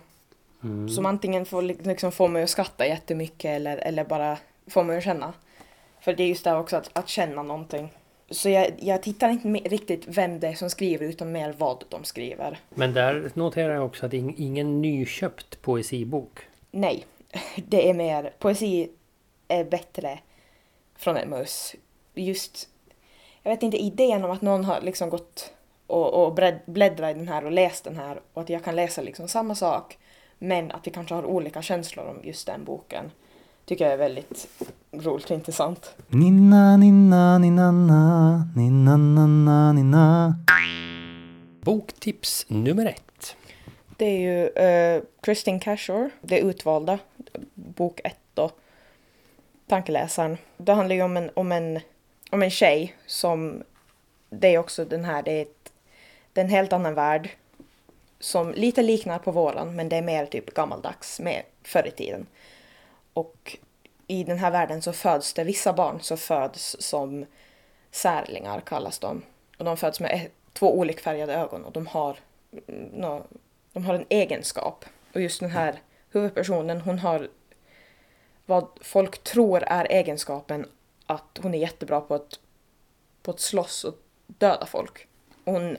Mm. 0.63 0.89
Som 0.89 1.06
antingen 1.06 1.45
får 1.45 1.62
liksom 1.62 2.12
få 2.12 2.28
mig 2.28 2.43
att 2.43 2.50
skratta 2.50 2.88
jättemycket 2.88 3.50
eller, 3.50 3.78
eller 3.78 4.04
bara 4.04 4.38
få 4.67 4.84
mig 4.84 4.97
att 4.97 5.04
känna. 5.04 5.34
För 6.00 6.13
det 6.13 6.24
är 6.24 6.28
just 6.28 6.43
det 6.43 6.56
också 6.56 6.76
att, 6.78 6.89
att 6.93 7.10
känna 7.10 7.43
någonting. 7.43 7.93
Så 8.30 8.50
jag, 8.50 8.71
jag 8.80 9.04
tittar 9.04 9.30
inte 9.30 9.47
riktigt 9.47 10.04
vem 10.08 10.39
det 10.39 10.47
är 10.47 10.54
som 10.54 10.69
skriver 10.69 11.06
utan 11.06 11.32
mer 11.32 11.56
vad 11.58 11.84
de 11.89 12.04
skriver. 12.04 12.60
Men 12.69 12.93
där 12.93 13.32
noterar 13.34 13.74
jag 13.74 13.86
också 13.86 14.06
att 14.06 14.12
ing- 14.12 14.36
ingen 14.38 14.82
nyköpt 14.82 15.62
poesibok. 15.62 16.39
Nej, 16.71 17.06
det 17.56 17.89
är 17.89 17.93
mer, 17.93 18.34
poesi 18.39 18.89
är 19.47 19.63
bättre 19.63 20.19
från 20.95 21.17
Emmaus. 21.17 21.76
Just, 22.13 22.69
jag 23.43 23.52
vet 23.52 23.63
inte, 23.63 23.78
idén 23.78 24.24
om 24.24 24.32
att 24.32 24.41
någon 24.41 24.65
har 24.65 24.82
liksom 24.82 25.10
gått 25.10 25.54
och, 25.88 26.26
och 26.26 26.34
bläddrat 26.65 27.15
i 27.15 27.19
den 27.19 27.28
här 27.28 27.45
och 27.45 27.52
läst 27.52 27.84
den 27.84 27.95
här 27.95 28.21
och 28.34 28.41
att 28.41 28.50
jag 28.50 28.63
kan 28.63 28.76
läsa 28.76 29.02
liksom 29.02 29.28
samma 29.28 29.56
sak 29.56 29.97
men 30.43 30.71
att 30.71 30.88
vi 30.88 30.91
kanske 30.91 31.15
har 31.15 31.25
olika 31.25 31.62
känslor 31.62 32.06
om 32.08 32.19
just 32.23 32.47
den 32.47 32.63
boken 32.63 33.12
tycker 33.65 33.86
jag 33.86 33.93
är 33.93 33.97
väldigt 33.97 34.47
roligt 34.91 35.25
och 35.25 35.36
intressant. 35.36 35.95
Ninna, 36.08 36.77
ninna, 36.77 37.38
ninna, 37.38 37.71
ninna, 38.56 38.97
ninna, 38.97 39.73
ninna. 39.73 40.36
Boktips 41.62 42.45
nummer 42.49 42.86
ett. 42.86 43.36
Det 43.97 44.06
är 44.06 44.19
ju 44.19 44.45
uh, 44.45 45.04
Kristin 45.21 45.60
Cashore, 45.60 46.10
Det 46.21 46.39
utvalda, 46.39 46.99
bok 47.54 48.01
ett 48.04 48.19
då. 48.34 48.51
Tankeläsaren. 49.67 50.38
Det 50.58 50.73
handlar 50.73 50.95
ju 50.95 51.01
om 51.01 51.17
en, 51.17 51.30
om 51.34 51.51
en, 51.51 51.80
om 52.32 52.43
en 52.43 52.49
tjej 52.49 52.95
som, 53.06 53.63
det 54.30 54.56
är 54.56 54.58
också 54.58 54.86
den 54.86 55.06
här, 55.06 55.23
det 55.23 55.32
är, 55.32 55.41
ett, 55.41 55.71
det 56.34 56.41
är 56.41 56.45
en 56.45 56.51
helt 56.51 56.73
annan 56.73 56.93
värld. 56.93 57.30
Som 58.21 58.51
lite 58.51 58.81
liknar 58.81 59.19
på 59.19 59.31
våran 59.31 59.75
men 59.75 59.89
det 59.89 59.95
är 59.95 60.01
mer 60.01 60.25
typ 60.25 60.53
gammaldags, 60.53 61.19
med 61.19 61.43
förr 61.63 61.88
i 61.88 61.91
tiden. 61.91 62.27
Och 63.13 63.57
i 64.07 64.23
den 64.23 64.38
här 64.38 64.51
världen 64.51 64.81
så 64.81 64.93
föds 64.93 65.34
det 65.34 65.43
vissa 65.43 65.73
barn 65.73 66.01
som 66.01 66.17
föds 66.17 66.75
som 66.79 67.25
särlingar 67.91 68.60
kallas 68.60 68.99
de. 68.99 69.23
Och 69.57 69.65
de 69.65 69.77
föds 69.77 69.99
med 69.99 70.27
två 70.53 70.79
olikfärgade 70.79 71.34
ögon 71.34 71.65
och 71.65 71.71
de 71.71 71.88
har 71.88 72.17
no, 72.91 73.23
de 73.73 73.86
har 73.86 73.93
en 73.93 74.05
egenskap. 74.10 74.86
Och 75.13 75.21
just 75.21 75.39
den 75.39 75.49
här 75.49 75.81
huvudpersonen, 76.10 76.81
hon 76.81 76.99
har 76.99 77.29
vad 78.45 78.67
folk 78.81 79.23
tror 79.23 79.63
är 79.63 79.91
egenskapen 79.91 80.65
att 81.05 81.39
hon 81.41 81.53
är 81.53 81.60
jättebra 81.60 82.01
på 82.01 82.15
att, 82.15 82.39
på 83.21 83.31
att 83.31 83.39
slåss 83.39 83.84
och 83.84 83.95
döda 84.27 84.65
folk. 84.65 85.07
Hon 85.45 85.77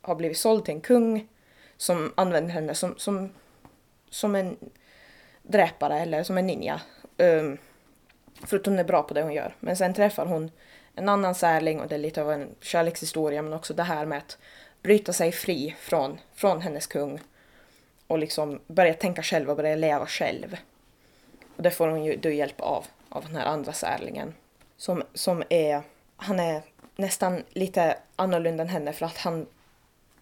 har 0.00 0.14
blivit 0.14 0.38
såld 0.38 0.64
till 0.64 0.74
en 0.74 0.80
kung 0.80 1.28
som 1.76 2.12
använder 2.14 2.54
henne 2.54 2.74
som, 2.74 2.94
som, 2.98 3.30
som 4.10 4.34
en 4.34 4.56
dräpare 5.42 6.00
eller 6.00 6.22
som 6.22 6.38
en 6.38 6.46
ninja. 6.46 6.80
Um, 7.18 7.58
för 8.44 8.56
att 8.56 8.66
hon 8.66 8.78
är 8.78 8.84
bra 8.84 9.02
på 9.02 9.14
det 9.14 9.22
hon 9.22 9.32
gör. 9.32 9.54
Men 9.60 9.76
sen 9.76 9.94
träffar 9.94 10.26
hon 10.26 10.50
en 10.94 11.08
annan 11.08 11.34
särling 11.34 11.80
och 11.80 11.88
det 11.88 11.94
är 11.94 11.98
lite 11.98 12.22
av 12.22 12.32
en 12.32 12.54
kärlekshistoria 12.60 13.42
men 13.42 13.52
också 13.52 13.74
det 13.74 13.82
här 13.82 14.06
med 14.06 14.18
att 14.18 14.38
bryta 14.82 15.12
sig 15.12 15.32
fri 15.32 15.76
från, 15.78 16.18
från 16.34 16.60
hennes 16.60 16.86
kung 16.86 17.20
och 18.06 18.18
liksom 18.18 18.60
börja 18.66 18.94
tänka 18.94 19.22
själv 19.22 19.50
och 19.50 19.56
börja 19.56 19.76
leva 19.76 20.06
själv. 20.06 20.56
Och 21.56 21.62
det 21.62 21.70
får 21.70 21.88
hon 21.88 22.04
ju 22.04 22.16
då 22.16 22.30
hjälp 22.30 22.60
av, 22.60 22.86
av 23.08 23.24
den 23.24 23.36
här 23.36 23.46
andra 23.46 23.72
särlingen. 23.72 24.34
Som, 24.76 25.02
som 25.14 25.42
är, 25.48 25.82
han 26.16 26.40
är 26.40 26.62
nästan 26.96 27.42
lite 27.48 27.98
annorlunda 28.16 28.62
än 28.62 28.68
henne 28.68 28.92
för 28.92 29.06
att 29.06 29.18
han 29.18 29.46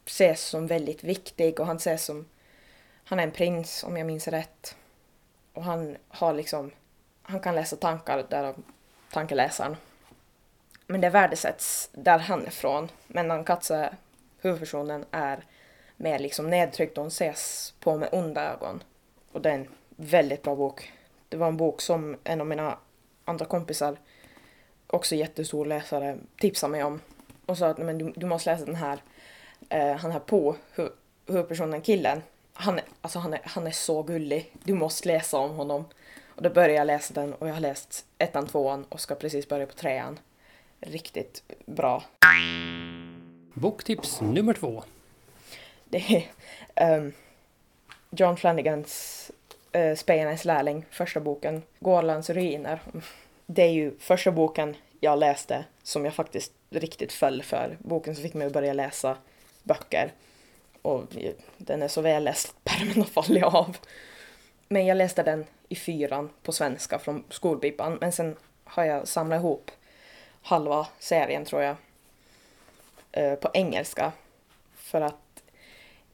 ses 0.06 0.40
som 0.40 0.66
väldigt 0.66 1.04
viktig 1.04 1.60
och 1.60 1.66
han 1.66 1.76
ses 1.76 2.04
som, 2.04 2.26
han 3.04 3.18
är 3.18 3.22
en 3.22 3.30
prins 3.30 3.84
om 3.84 3.96
jag 3.96 4.06
minns 4.06 4.28
rätt. 4.28 4.76
Och 5.52 5.64
han 5.64 5.96
har 6.08 6.32
liksom, 6.32 6.70
han 7.22 7.40
kan 7.40 7.54
läsa 7.54 7.76
tankar 7.76 8.26
därav 8.30 8.62
tankeläsaren. 9.12 9.76
Men 10.86 11.00
det 11.00 11.10
värdesätts 11.10 11.90
där 11.92 12.18
han 12.18 12.46
är 12.46 12.50
från. 12.50 12.88
Men 13.06 13.44
Katze, 13.44 13.94
huvudpersonen, 14.40 15.04
är 15.10 15.44
mer 15.96 16.18
liksom 16.18 16.50
nedtryckt 16.50 16.98
och 16.98 17.02
hon 17.02 17.08
ses 17.08 17.74
på 17.80 17.96
med 17.96 18.08
onda 18.12 18.52
ögon. 18.52 18.82
Och 19.32 19.40
det 19.40 19.50
är 19.50 19.54
en 19.54 19.68
väldigt 19.88 20.42
bra 20.42 20.56
bok. 20.56 20.92
Det 21.28 21.36
var 21.36 21.48
en 21.48 21.56
bok 21.56 21.80
som 21.80 22.16
en 22.24 22.40
av 22.40 22.46
mina 22.46 22.78
andra 23.24 23.44
kompisar, 23.44 23.96
också 24.86 25.14
jättestor 25.14 25.66
läsare, 25.66 26.18
tipsade 26.36 26.70
mig 26.70 26.84
om. 26.84 27.00
Och 27.46 27.58
sa 27.58 27.66
att 27.66 27.78
men 27.78 27.98
du, 27.98 28.12
du 28.16 28.26
måste 28.26 28.50
läsa 28.50 28.64
den 28.64 28.74
här. 28.74 29.02
Eh, 29.68 29.96
han 29.96 30.10
här 30.10 30.20
på 30.20 30.56
hu, 30.74 30.88
huvudpersonen, 31.26 31.80
killen. 31.80 32.22
Han 32.52 32.78
är, 32.78 32.84
alltså 33.00 33.18
han, 33.18 33.34
är, 33.34 33.40
han 33.44 33.66
är 33.66 33.70
så 33.70 34.02
gullig. 34.02 34.52
Du 34.64 34.74
måste 34.74 35.08
läsa 35.08 35.38
om 35.38 35.50
honom. 35.50 35.84
Och 36.26 36.42
då 36.42 36.50
började 36.50 36.74
jag 36.74 36.86
läsa 36.86 37.14
den 37.14 37.34
och 37.34 37.48
jag 37.48 37.54
har 37.54 37.60
läst 37.60 38.04
ettan, 38.18 38.46
tvåan 38.46 38.84
och 38.88 39.00
ska 39.00 39.14
precis 39.14 39.48
börja 39.48 39.66
på 39.66 39.74
trean. 39.74 40.18
Riktigt 40.80 41.42
bra. 41.66 42.02
Boktips 43.54 44.20
nummer 44.20 44.54
två. 44.54 44.84
Det 45.84 45.98
är 45.98 46.24
ehm, 46.74 47.12
John 48.10 48.36
Flanagans 48.36 49.30
uh, 49.76 49.94
Spejarnas 49.94 50.44
lärling, 50.44 50.86
första 50.90 51.20
boken, 51.20 51.62
Gårlands 51.80 52.30
ruiner. 52.30 52.80
Det 53.46 53.62
är 53.62 53.72
ju 53.72 53.98
första 53.98 54.30
boken 54.30 54.76
jag 55.00 55.18
läste 55.18 55.64
som 55.82 56.04
jag 56.04 56.14
faktiskt 56.14 56.52
riktigt 56.70 57.12
föll 57.12 57.42
för. 57.42 57.76
Boken 57.80 58.14
som 58.14 58.22
fick 58.22 58.34
mig 58.34 58.46
att 58.46 58.52
börja 58.52 58.72
läsa 58.72 59.16
böcker. 59.64 60.12
Och 60.82 61.04
den 61.58 61.82
är 61.82 61.88
så 61.88 62.00
väl 62.00 62.24
läst 62.24 62.48
att 62.48 62.64
pärmen 62.64 62.96
har 62.96 63.04
fallit 63.04 63.44
av. 63.44 63.76
Men 64.68 64.86
jag 64.86 64.96
läste 64.96 65.22
den 65.22 65.44
i 65.68 65.76
fyran 65.76 66.30
på 66.42 66.52
svenska 66.52 66.98
från 66.98 67.24
skolbibban. 67.30 67.98
Men 68.00 68.12
sen 68.12 68.36
har 68.64 68.84
jag 68.84 69.08
samlat 69.08 69.38
ihop 69.38 69.70
halva 70.42 70.86
serien 70.98 71.44
tror 71.44 71.62
jag 71.62 71.76
eh, 73.12 73.34
på 73.34 73.50
engelska. 73.54 74.12
För 74.74 75.00
att 75.00 75.42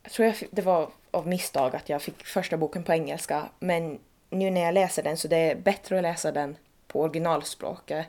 jag 0.02 0.12
tror 0.12 0.28
jag, 0.28 0.36
det 0.50 0.62
var 0.62 0.90
av 1.10 1.28
misstag 1.28 1.76
att 1.76 1.88
jag 1.88 2.02
fick 2.02 2.26
första 2.26 2.56
boken 2.56 2.84
på 2.84 2.92
engelska. 2.92 3.48
Men 3.58 3.98
nu 4.30 4.50
när 4.50 4.60
jag 4.60 4.74
läser 4.74 5.02
den 5.02 5.16
så 5.16 5.28
det 5.28 5.36
är 5.36 5.54
bättre 5.54 5.96
att 5.96 6.02
läsa 6.02 6.32
den 6.32 6.56
på 6.86 7.00
originalspråket. 7.00 8.06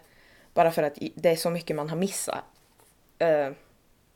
Bara 0.54 0.72
för 0.72 0.84
att 0.84 0.98
det 1.16 1.30
är 1.30 1.36
så 1.36 1.50
mycket 1.50 1.76
man 1.76 1.90
har 1.90 1.98
missat. 1.98 2.44
Eh, 3.18 3.52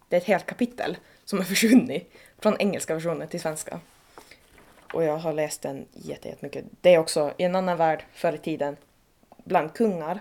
det 0.10 0.16
är 0.16 0.18
ett 0.18 0.24
helt 0.24 0.46
kapitel 0.46 0.98
som 1.26 1.40
har 1.40 1.46
försvunnit 1.46 2.14
från 2.40 2.58
engelska 2.58 2.94
versionen 2.94 3.28
till 3.28 3.42
svenska. 3.42 3.80
Och 4.94 5.04
jag 5.04 5.18
har 5.18 5.34
läst 5.34 5.62
den 5.62 5.86
jätte- 5.92 6.28
jättemycket. 6.28 6.66
Det 6.82 6.94
är 6.94 6.98
också 6.98 7.34
i 7.38 7.44
en 7.44 7.56
annan 7.56 7.78
värld 7.78 8.06
förr 8.14 8.34
i 8.34 8.38
tiden 8.38 8.78
bland 9.44 9.74
kungar. 9.74 10.20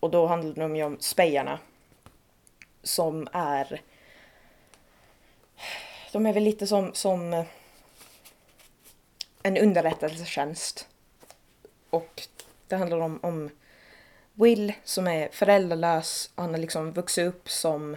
Och 0.00 0.10
då 0.10 0.26
handlar 0.26 0.68
det 0.68 0.76
ju 0.76 0.84
om 0.84 0.96
spejarna. 1.00 1.58
Som 2.82 3.28
är 3.32 3.80
de 6.12 6.26
är 6.26 6.32
väl 6.32 6.42
lite 6.42 6.66
som, 6.66 6.94
som 6.94 7.34
eh, 7.34 7.44
en 9.42 9.56
underrättelsetjänst 9.56 10.88
Och 11.90 12.22
det 12.66 12.76
handlar 12.76 13.00
om, 13.00 13.18
om 13.22 13.50
Will 14.34 14.72
som 14.84 15.06
är 15.06 15.28
föräldralös. 15.32 16.30
Han 16.34 16.50
har 16.50 16.58
liksom 16.58 16.92
vuxit 16.92 17.26
upp 17.26 17.50
som 17.50 17.96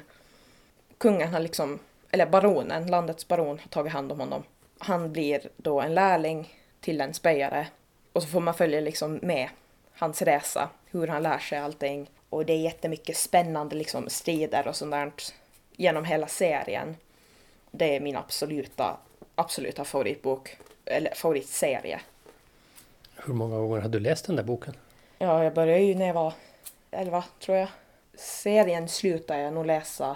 kungen 0.98 1.34
har 1.34 1.40
liksom, 1.40 1.80
eller 2.12 2.26
baronen, 2.26 2.88
landets 2.88 3.28
baron 3.28 3.60
har 3.60 3.70
tagit 3.70 3.94
hand 3.94 4.12
om 4.12 4.20
honom. 4.20 4.44
Han 4.78 5.14
blir 5.14 5.50
då 5.58 5.82
en 5.82 5.94
lärling 5.94 6.54
till 6.80 7.02
en 7.02 7.14
spejare 7.14 7.68
och 8.14 8.24
så 8.24 8.30
får 8.30 8.40
man 8.40 8.54
följa 8.54 8.80
liksom 8.80 9.20
med 9.22 9.50
hans 9.94 10.22
resa, 10.22 10.70
hur 10.86 11.08
han 11.08 11.24
lär 11.24 11.38
sig 11.38 11.60
allting. 11.60 12.10
Och 12.30 12.46
det 12.46 12.54
är 12.54 12.58
jättemycket 12.58 13.18
spännande 13.18 13.76
liksom 13.76 14.10
strider 14.10 14.68
och 14.68 14.76
sånt 14.76 14.92
där 14.92 15.12
genom 15.72 16.06
hela 16.06 16.28
serien. 16.28 16.98
Det 17.72 17.96
är 17.96 18.00
min 18.00 18.16
absoluta, 18.16 18.98
absoluta 19.36 19.86
favoritbok, 19.86 20.58
eller 20.86 21.14
favoritserie. 21.16 22.02
Hur 23.16 23.34
många 23.34 23.58
gånger 23.58 23.82
har 23.82 23.90
du 23.90 24.00
läst 24.00 24.26
den 24.26 24.36
där 24.36 24.44
boken? 24.44 24.74
Ja, 25.18 25.44
jag 25.44 25.54
började 25.54 25.82
ju 25.82 25.96
när 25.96 26.08
jag 26.08 26.14
var 26.14 26.34
11 26.92 27.24
tror 27.40 27.58
jag. 27.58 27.68
Serien 28.16 28.88
slutade 28.88 29.42
jag 29.42 29.54
nog 29.54 29.66
läsa 29.66 30.16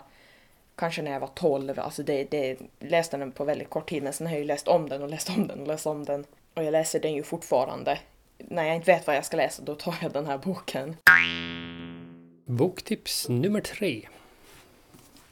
kanske 0.75 1.01
när 1.01 1.11
jag 1.11 1.19
var 1.19 1.29
12. 1.35 1.79
Alltså 1.79 2.03
det, 2.03 2.23
det 2.23 2.57
läste 2.79 3.17
den 3.17 3.31
på 3.31 3.43
väldigt 3.43 3.69
kort 3.69 3.89
tid 3.89 4.03
men 4.03 4.13
sen 4.13 4.27
har 4.27 4.33
jag 4.33 4.39
ju 4.39 4.45
läst 4.47 4.67
om 4.67 4.89
den 4.89 5.03
och 5.03 5.09
läst 5.09 5.29
om 5.29 5.47
den 5.47 5.61
och 5.61 5.67
läst 5.67 5.85
om 5.85 6.05
den. 6.05 6.25
Och 6.53 6.63
jag 6.63 6.71
läser 6.71 6.99
den 6.99 7.13
ju 7.13 7.23
fortfarande. 7.23 7.99
När 8.37 8.63
jag 8.63 8.75
inte 8.75 8.91
vet 8.91 9.07
vad 9.07 9.15
jag 9.15 9.25
ska 9.25 9.37
läsa 9.37 9.63
då 9.63 9.75
tar 9.75 9.95
jag 10.01 10.11
den 10.11 10.25
här 10.25 10.37
boken. 10.37 10.97
Boktips 12.45 13.29
nummer 13.29 13.61
tre. 13.61 14.07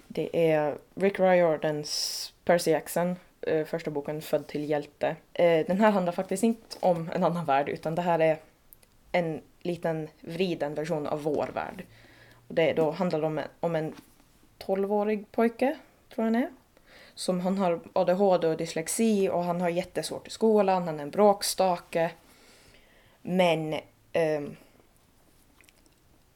Det 0.07 0.51
är 0.51 0.77
Rick 0.95 1.19
Riordans 1.19 2.33
Percy 2.45 2.71
Jackson, 2.71 3.15
eh, 3.41 3.65
första 3.65 3.91
boken 3.91 4.21
Född 4.21 4.47
till 4.47 4.69
hjälte. 4.69 5.15
Eh, 5.33 5.65
Den 5.67 5.79
här 5.79 5.91
handlar 5.91 6.13
faktiskt 6.13 6.43
inte 6.43 6.77
om 6.79 7.09
en 7.15 7.23
annan 7.23 7.45
värld 7.45 7.69
utan 7.69 7.95
det 7.95 8.01
här 8.01 8.19
är 8.19 8.37
en 9.11 9.41
liten 9.61 10.07
vriden 10.21 10.73
version 10.73 11.07
av 11.07 11.23
vår 11.23 11.49
värld. 11.53 11.85
Och 12.47 12.55
det 12.55 12.73
då 12.73 12.91
handlar 12.91 13.23
om 13.23 13.37
en, 13.37 13.47
om 13.59 13.75
en 13.75 13.93
12-årig 14.65 15.31
pojke, 15.31 15.77
tror 16.13 16.27
jag 16.27 16.33
han 16.33 16.43
är. 16.43 16.51
Som 17.15 17.39
han 17.39 17.57
har 17.57 17.79
ADHD 17.93 18.47
och 18.47 18.57
dyslexi 18.57 19.29
och 19.29 19.43
han 19.43 19.61
har 19.61 19.69
jättesvårt 19.69 20.27
i 20.27 20.31
skolan, 20.31 20.83
han 20.83 20.99
är 20.99 21.03
en 21.03 21.09
bråkstake. 21.09 22.11
Men 23.21 23.79
ehm, 24.13 24.55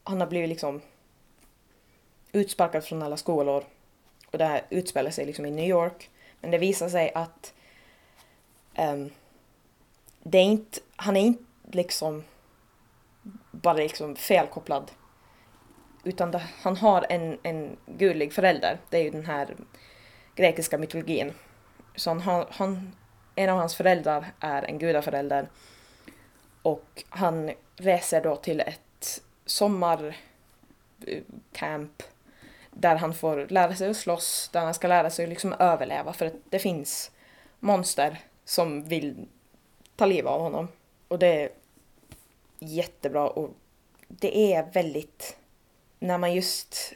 han 0.04 0.20
har 0.20 0.26
blivit 0.26 0.48
liksom 0.48 0.80
utsparkad 2.32 2.84
från 2.84 3.02
alla 3.02 3.16
skolor. 3.16 3.64
Och 4.30 4.38
det 4.38 4.44
här 4.44 4.62
utspelar 4.70 5.10
sig 5.10 5.26
liksom 5.26 5.46
i 5.46 5.50
New 5.50 5.68
York. 5.68 6.10
Men 6.40 6.50
det 6.50 6.58
visar 6.58 6.88
sig 6.88 7.12
att 7.14 7.54
um, 8.78 9.10
det 10.22 10.38
är 10.38 10.42
inte, 10.42 10.80
han 10.96 11.16
är 11.16 11.20
inte 11.20 11.44
liksom 11.72 12.24
bara 13.50 13.76
liksom 13.76 14.16
felkopplad. 14.16 14.90
Utan 16.04 16.30
det, 16.30 16.42
han 16.62 16.76
har 16.76 17.06
en, 17.08 17.38
en 17.42 17.76
gudlig 17.86 18.32
förälder. 18.32 18.78
Det 18.90 18.98
är 18.98 19.02
ju 19.02 19.10
den 19.10 19.26
här 19.26 19.56
grekiska 20.34 20.78
mytologin. 20.78 21.32
Så 21.96 22.14
han, 22.14 22.46
han, 22.50 22.92
en 23.34 23.50
av 23.50 23.58
hans 23.58 23.74
föräldrar 23.74 24.32
är 24.40 24.62
en 24.62 24.78
gudaförälder. 24.78 25.48
Och 26.62 27.04
han 27.08 27.50
reser 27.76 28.22
då 28.22 28.36
till 28.36 28.60
ett 28.60 29.22
sommarcamp 29.46 30.12
där 32.70 32.96
han 32.96 33.14
får 33.14 33.46
lära 33.48 33.74
sig 33.74 33.90
att 33.90 33.96
slåss, 33.96 34.50
där 34.52 34.60
han 34.60 34.74
ska 34.74 34.88
lära 34.88 35.10
sig 35.10 35.24
att 35.24 35.28
liksom 35.28 35.52
överleva 35.52 36.12
för 36.12 36.26
att 36.26 36.34
det 36.50 36.58
finns 36.58 37.10
monster 37.60 38.20
som 38.44 38.84
vill 38.84 39.26
ta 39.96 40.06
livet 40.06 40.30
av 40.30 40.40
honom. 40.40 40.68
Och 41.08 41.18
det 41.18 41.42
är 41.42 41.50
jättebra 42.58 43.28
och 43.28 43.50
det 44.08 44.52
är 44.52 44.72
väldigt, 44.72 45.37
när 45.98 46.18
man 46.18 46.34
just 46.34 46.94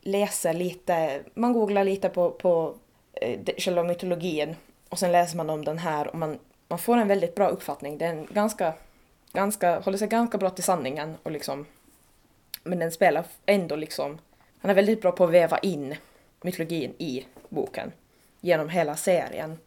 läser 0.00 0.52
lite, 0.52 1.22
man 1.34 1.52
googlar 1.52 1.84
lite 1.84 2.08
på, 2.08 2.30
på 2.30 2.74
eh, 3.12 3.40
själva 3.58 3.82
mytologin 3.82 4.56
och 4.88 4.98
sen 4.98 5.12
läser 5.12 5.36
man 5.36 5.50
om 5.50 5.64
den 5.64 5.78
här 5.78 6.08
och 6.08 6.18
man, 6.18 6.38
man 6.68 6.78
får 6.78 6.96
en 6.96 7.08
väldigt 7.08 7.34
bra 7.34 7.48
uppfattning. 7.48 7.98
Den 7.98 8.26
ganska, 8.30 8.74
ganska, 9.32 9.80
håller 9.80 9.98
sig 9.98 10.08
ganska 10.08 10.38
bra 10.38 10.50
till 10.50 10.64
sanningen 10.64 11.16
och 11.22 11.30
liksom, 11.30 11.66
men 12.62 12.78
den 12.78 12.92
spelar 12.92 13.26
ändå 13.46 13.76
liksom, 13.76 14.18
han 14.58 14.70
är 14.70 14.74
väldigt 14.74 15.02
bra 15.02 15.12
på 15.12 15.24
att 15.24 15.30
väva 15.30 15.58
in 15.58 15.96
mytologin 16.42 16.94
i 16.98 17.26
boken 17.48 17.92
genom 18.40 18.68
hela 18.68 18.96
serien. 18.96 19.58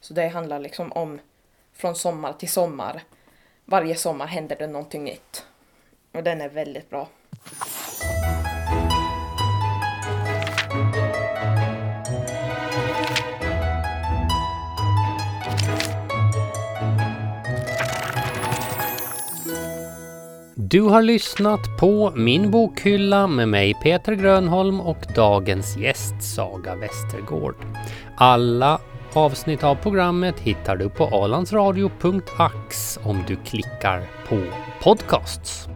Så 0.00 0.14
det 0.14 0.28
handlar 0.28 0.58
liksom 0.58 0.92
om 0.92 1.18
från 1.72 1.94
sommar 1.94 2.32
till 2.32 2.48
sommar. 2.48 3.02
Varje 3.64 3.94
sommar 3.94 4.26
händer 4.26 4.56
det 4.56 4.66
någonting 4.66 5.04
nytt. 5.04 5.46
Och 6.12 6.22
den 6.22 6.40
är 6.40 6.48
väldigt 6.48 6.90
bra. 6.90 7.08
Du 20.72 20.80
har 20.80 21.02
lyssnat 21.02 21.78
på 21.78 22.12
Min 22.16 22.50
bokhylla 22.50 23.26
med 23.26 23.48
mig 23.48 23.74
Peter 23.82 24.14
Grönholm 24.14 24.80
och 24.80 25.06
dagens 25.14 25.76
gäst 25.76 26.14
Saga 26.20 26.74
Westergård. 26.74 27.54
Alla 28.16 28.80
avsnitt 29.12 29.64
av 29.64 29.74
programmet 29.74 30.40
hittar 30.40 30.76
du 30.76 30.90
på 30.90 31.04
alandsradio.ax 31.06 32.98
om 33.02 33.24
du 33.26 33.36
klickar 33.36 34.10
på 34.28 34.38
podcasts. 34.82 35.71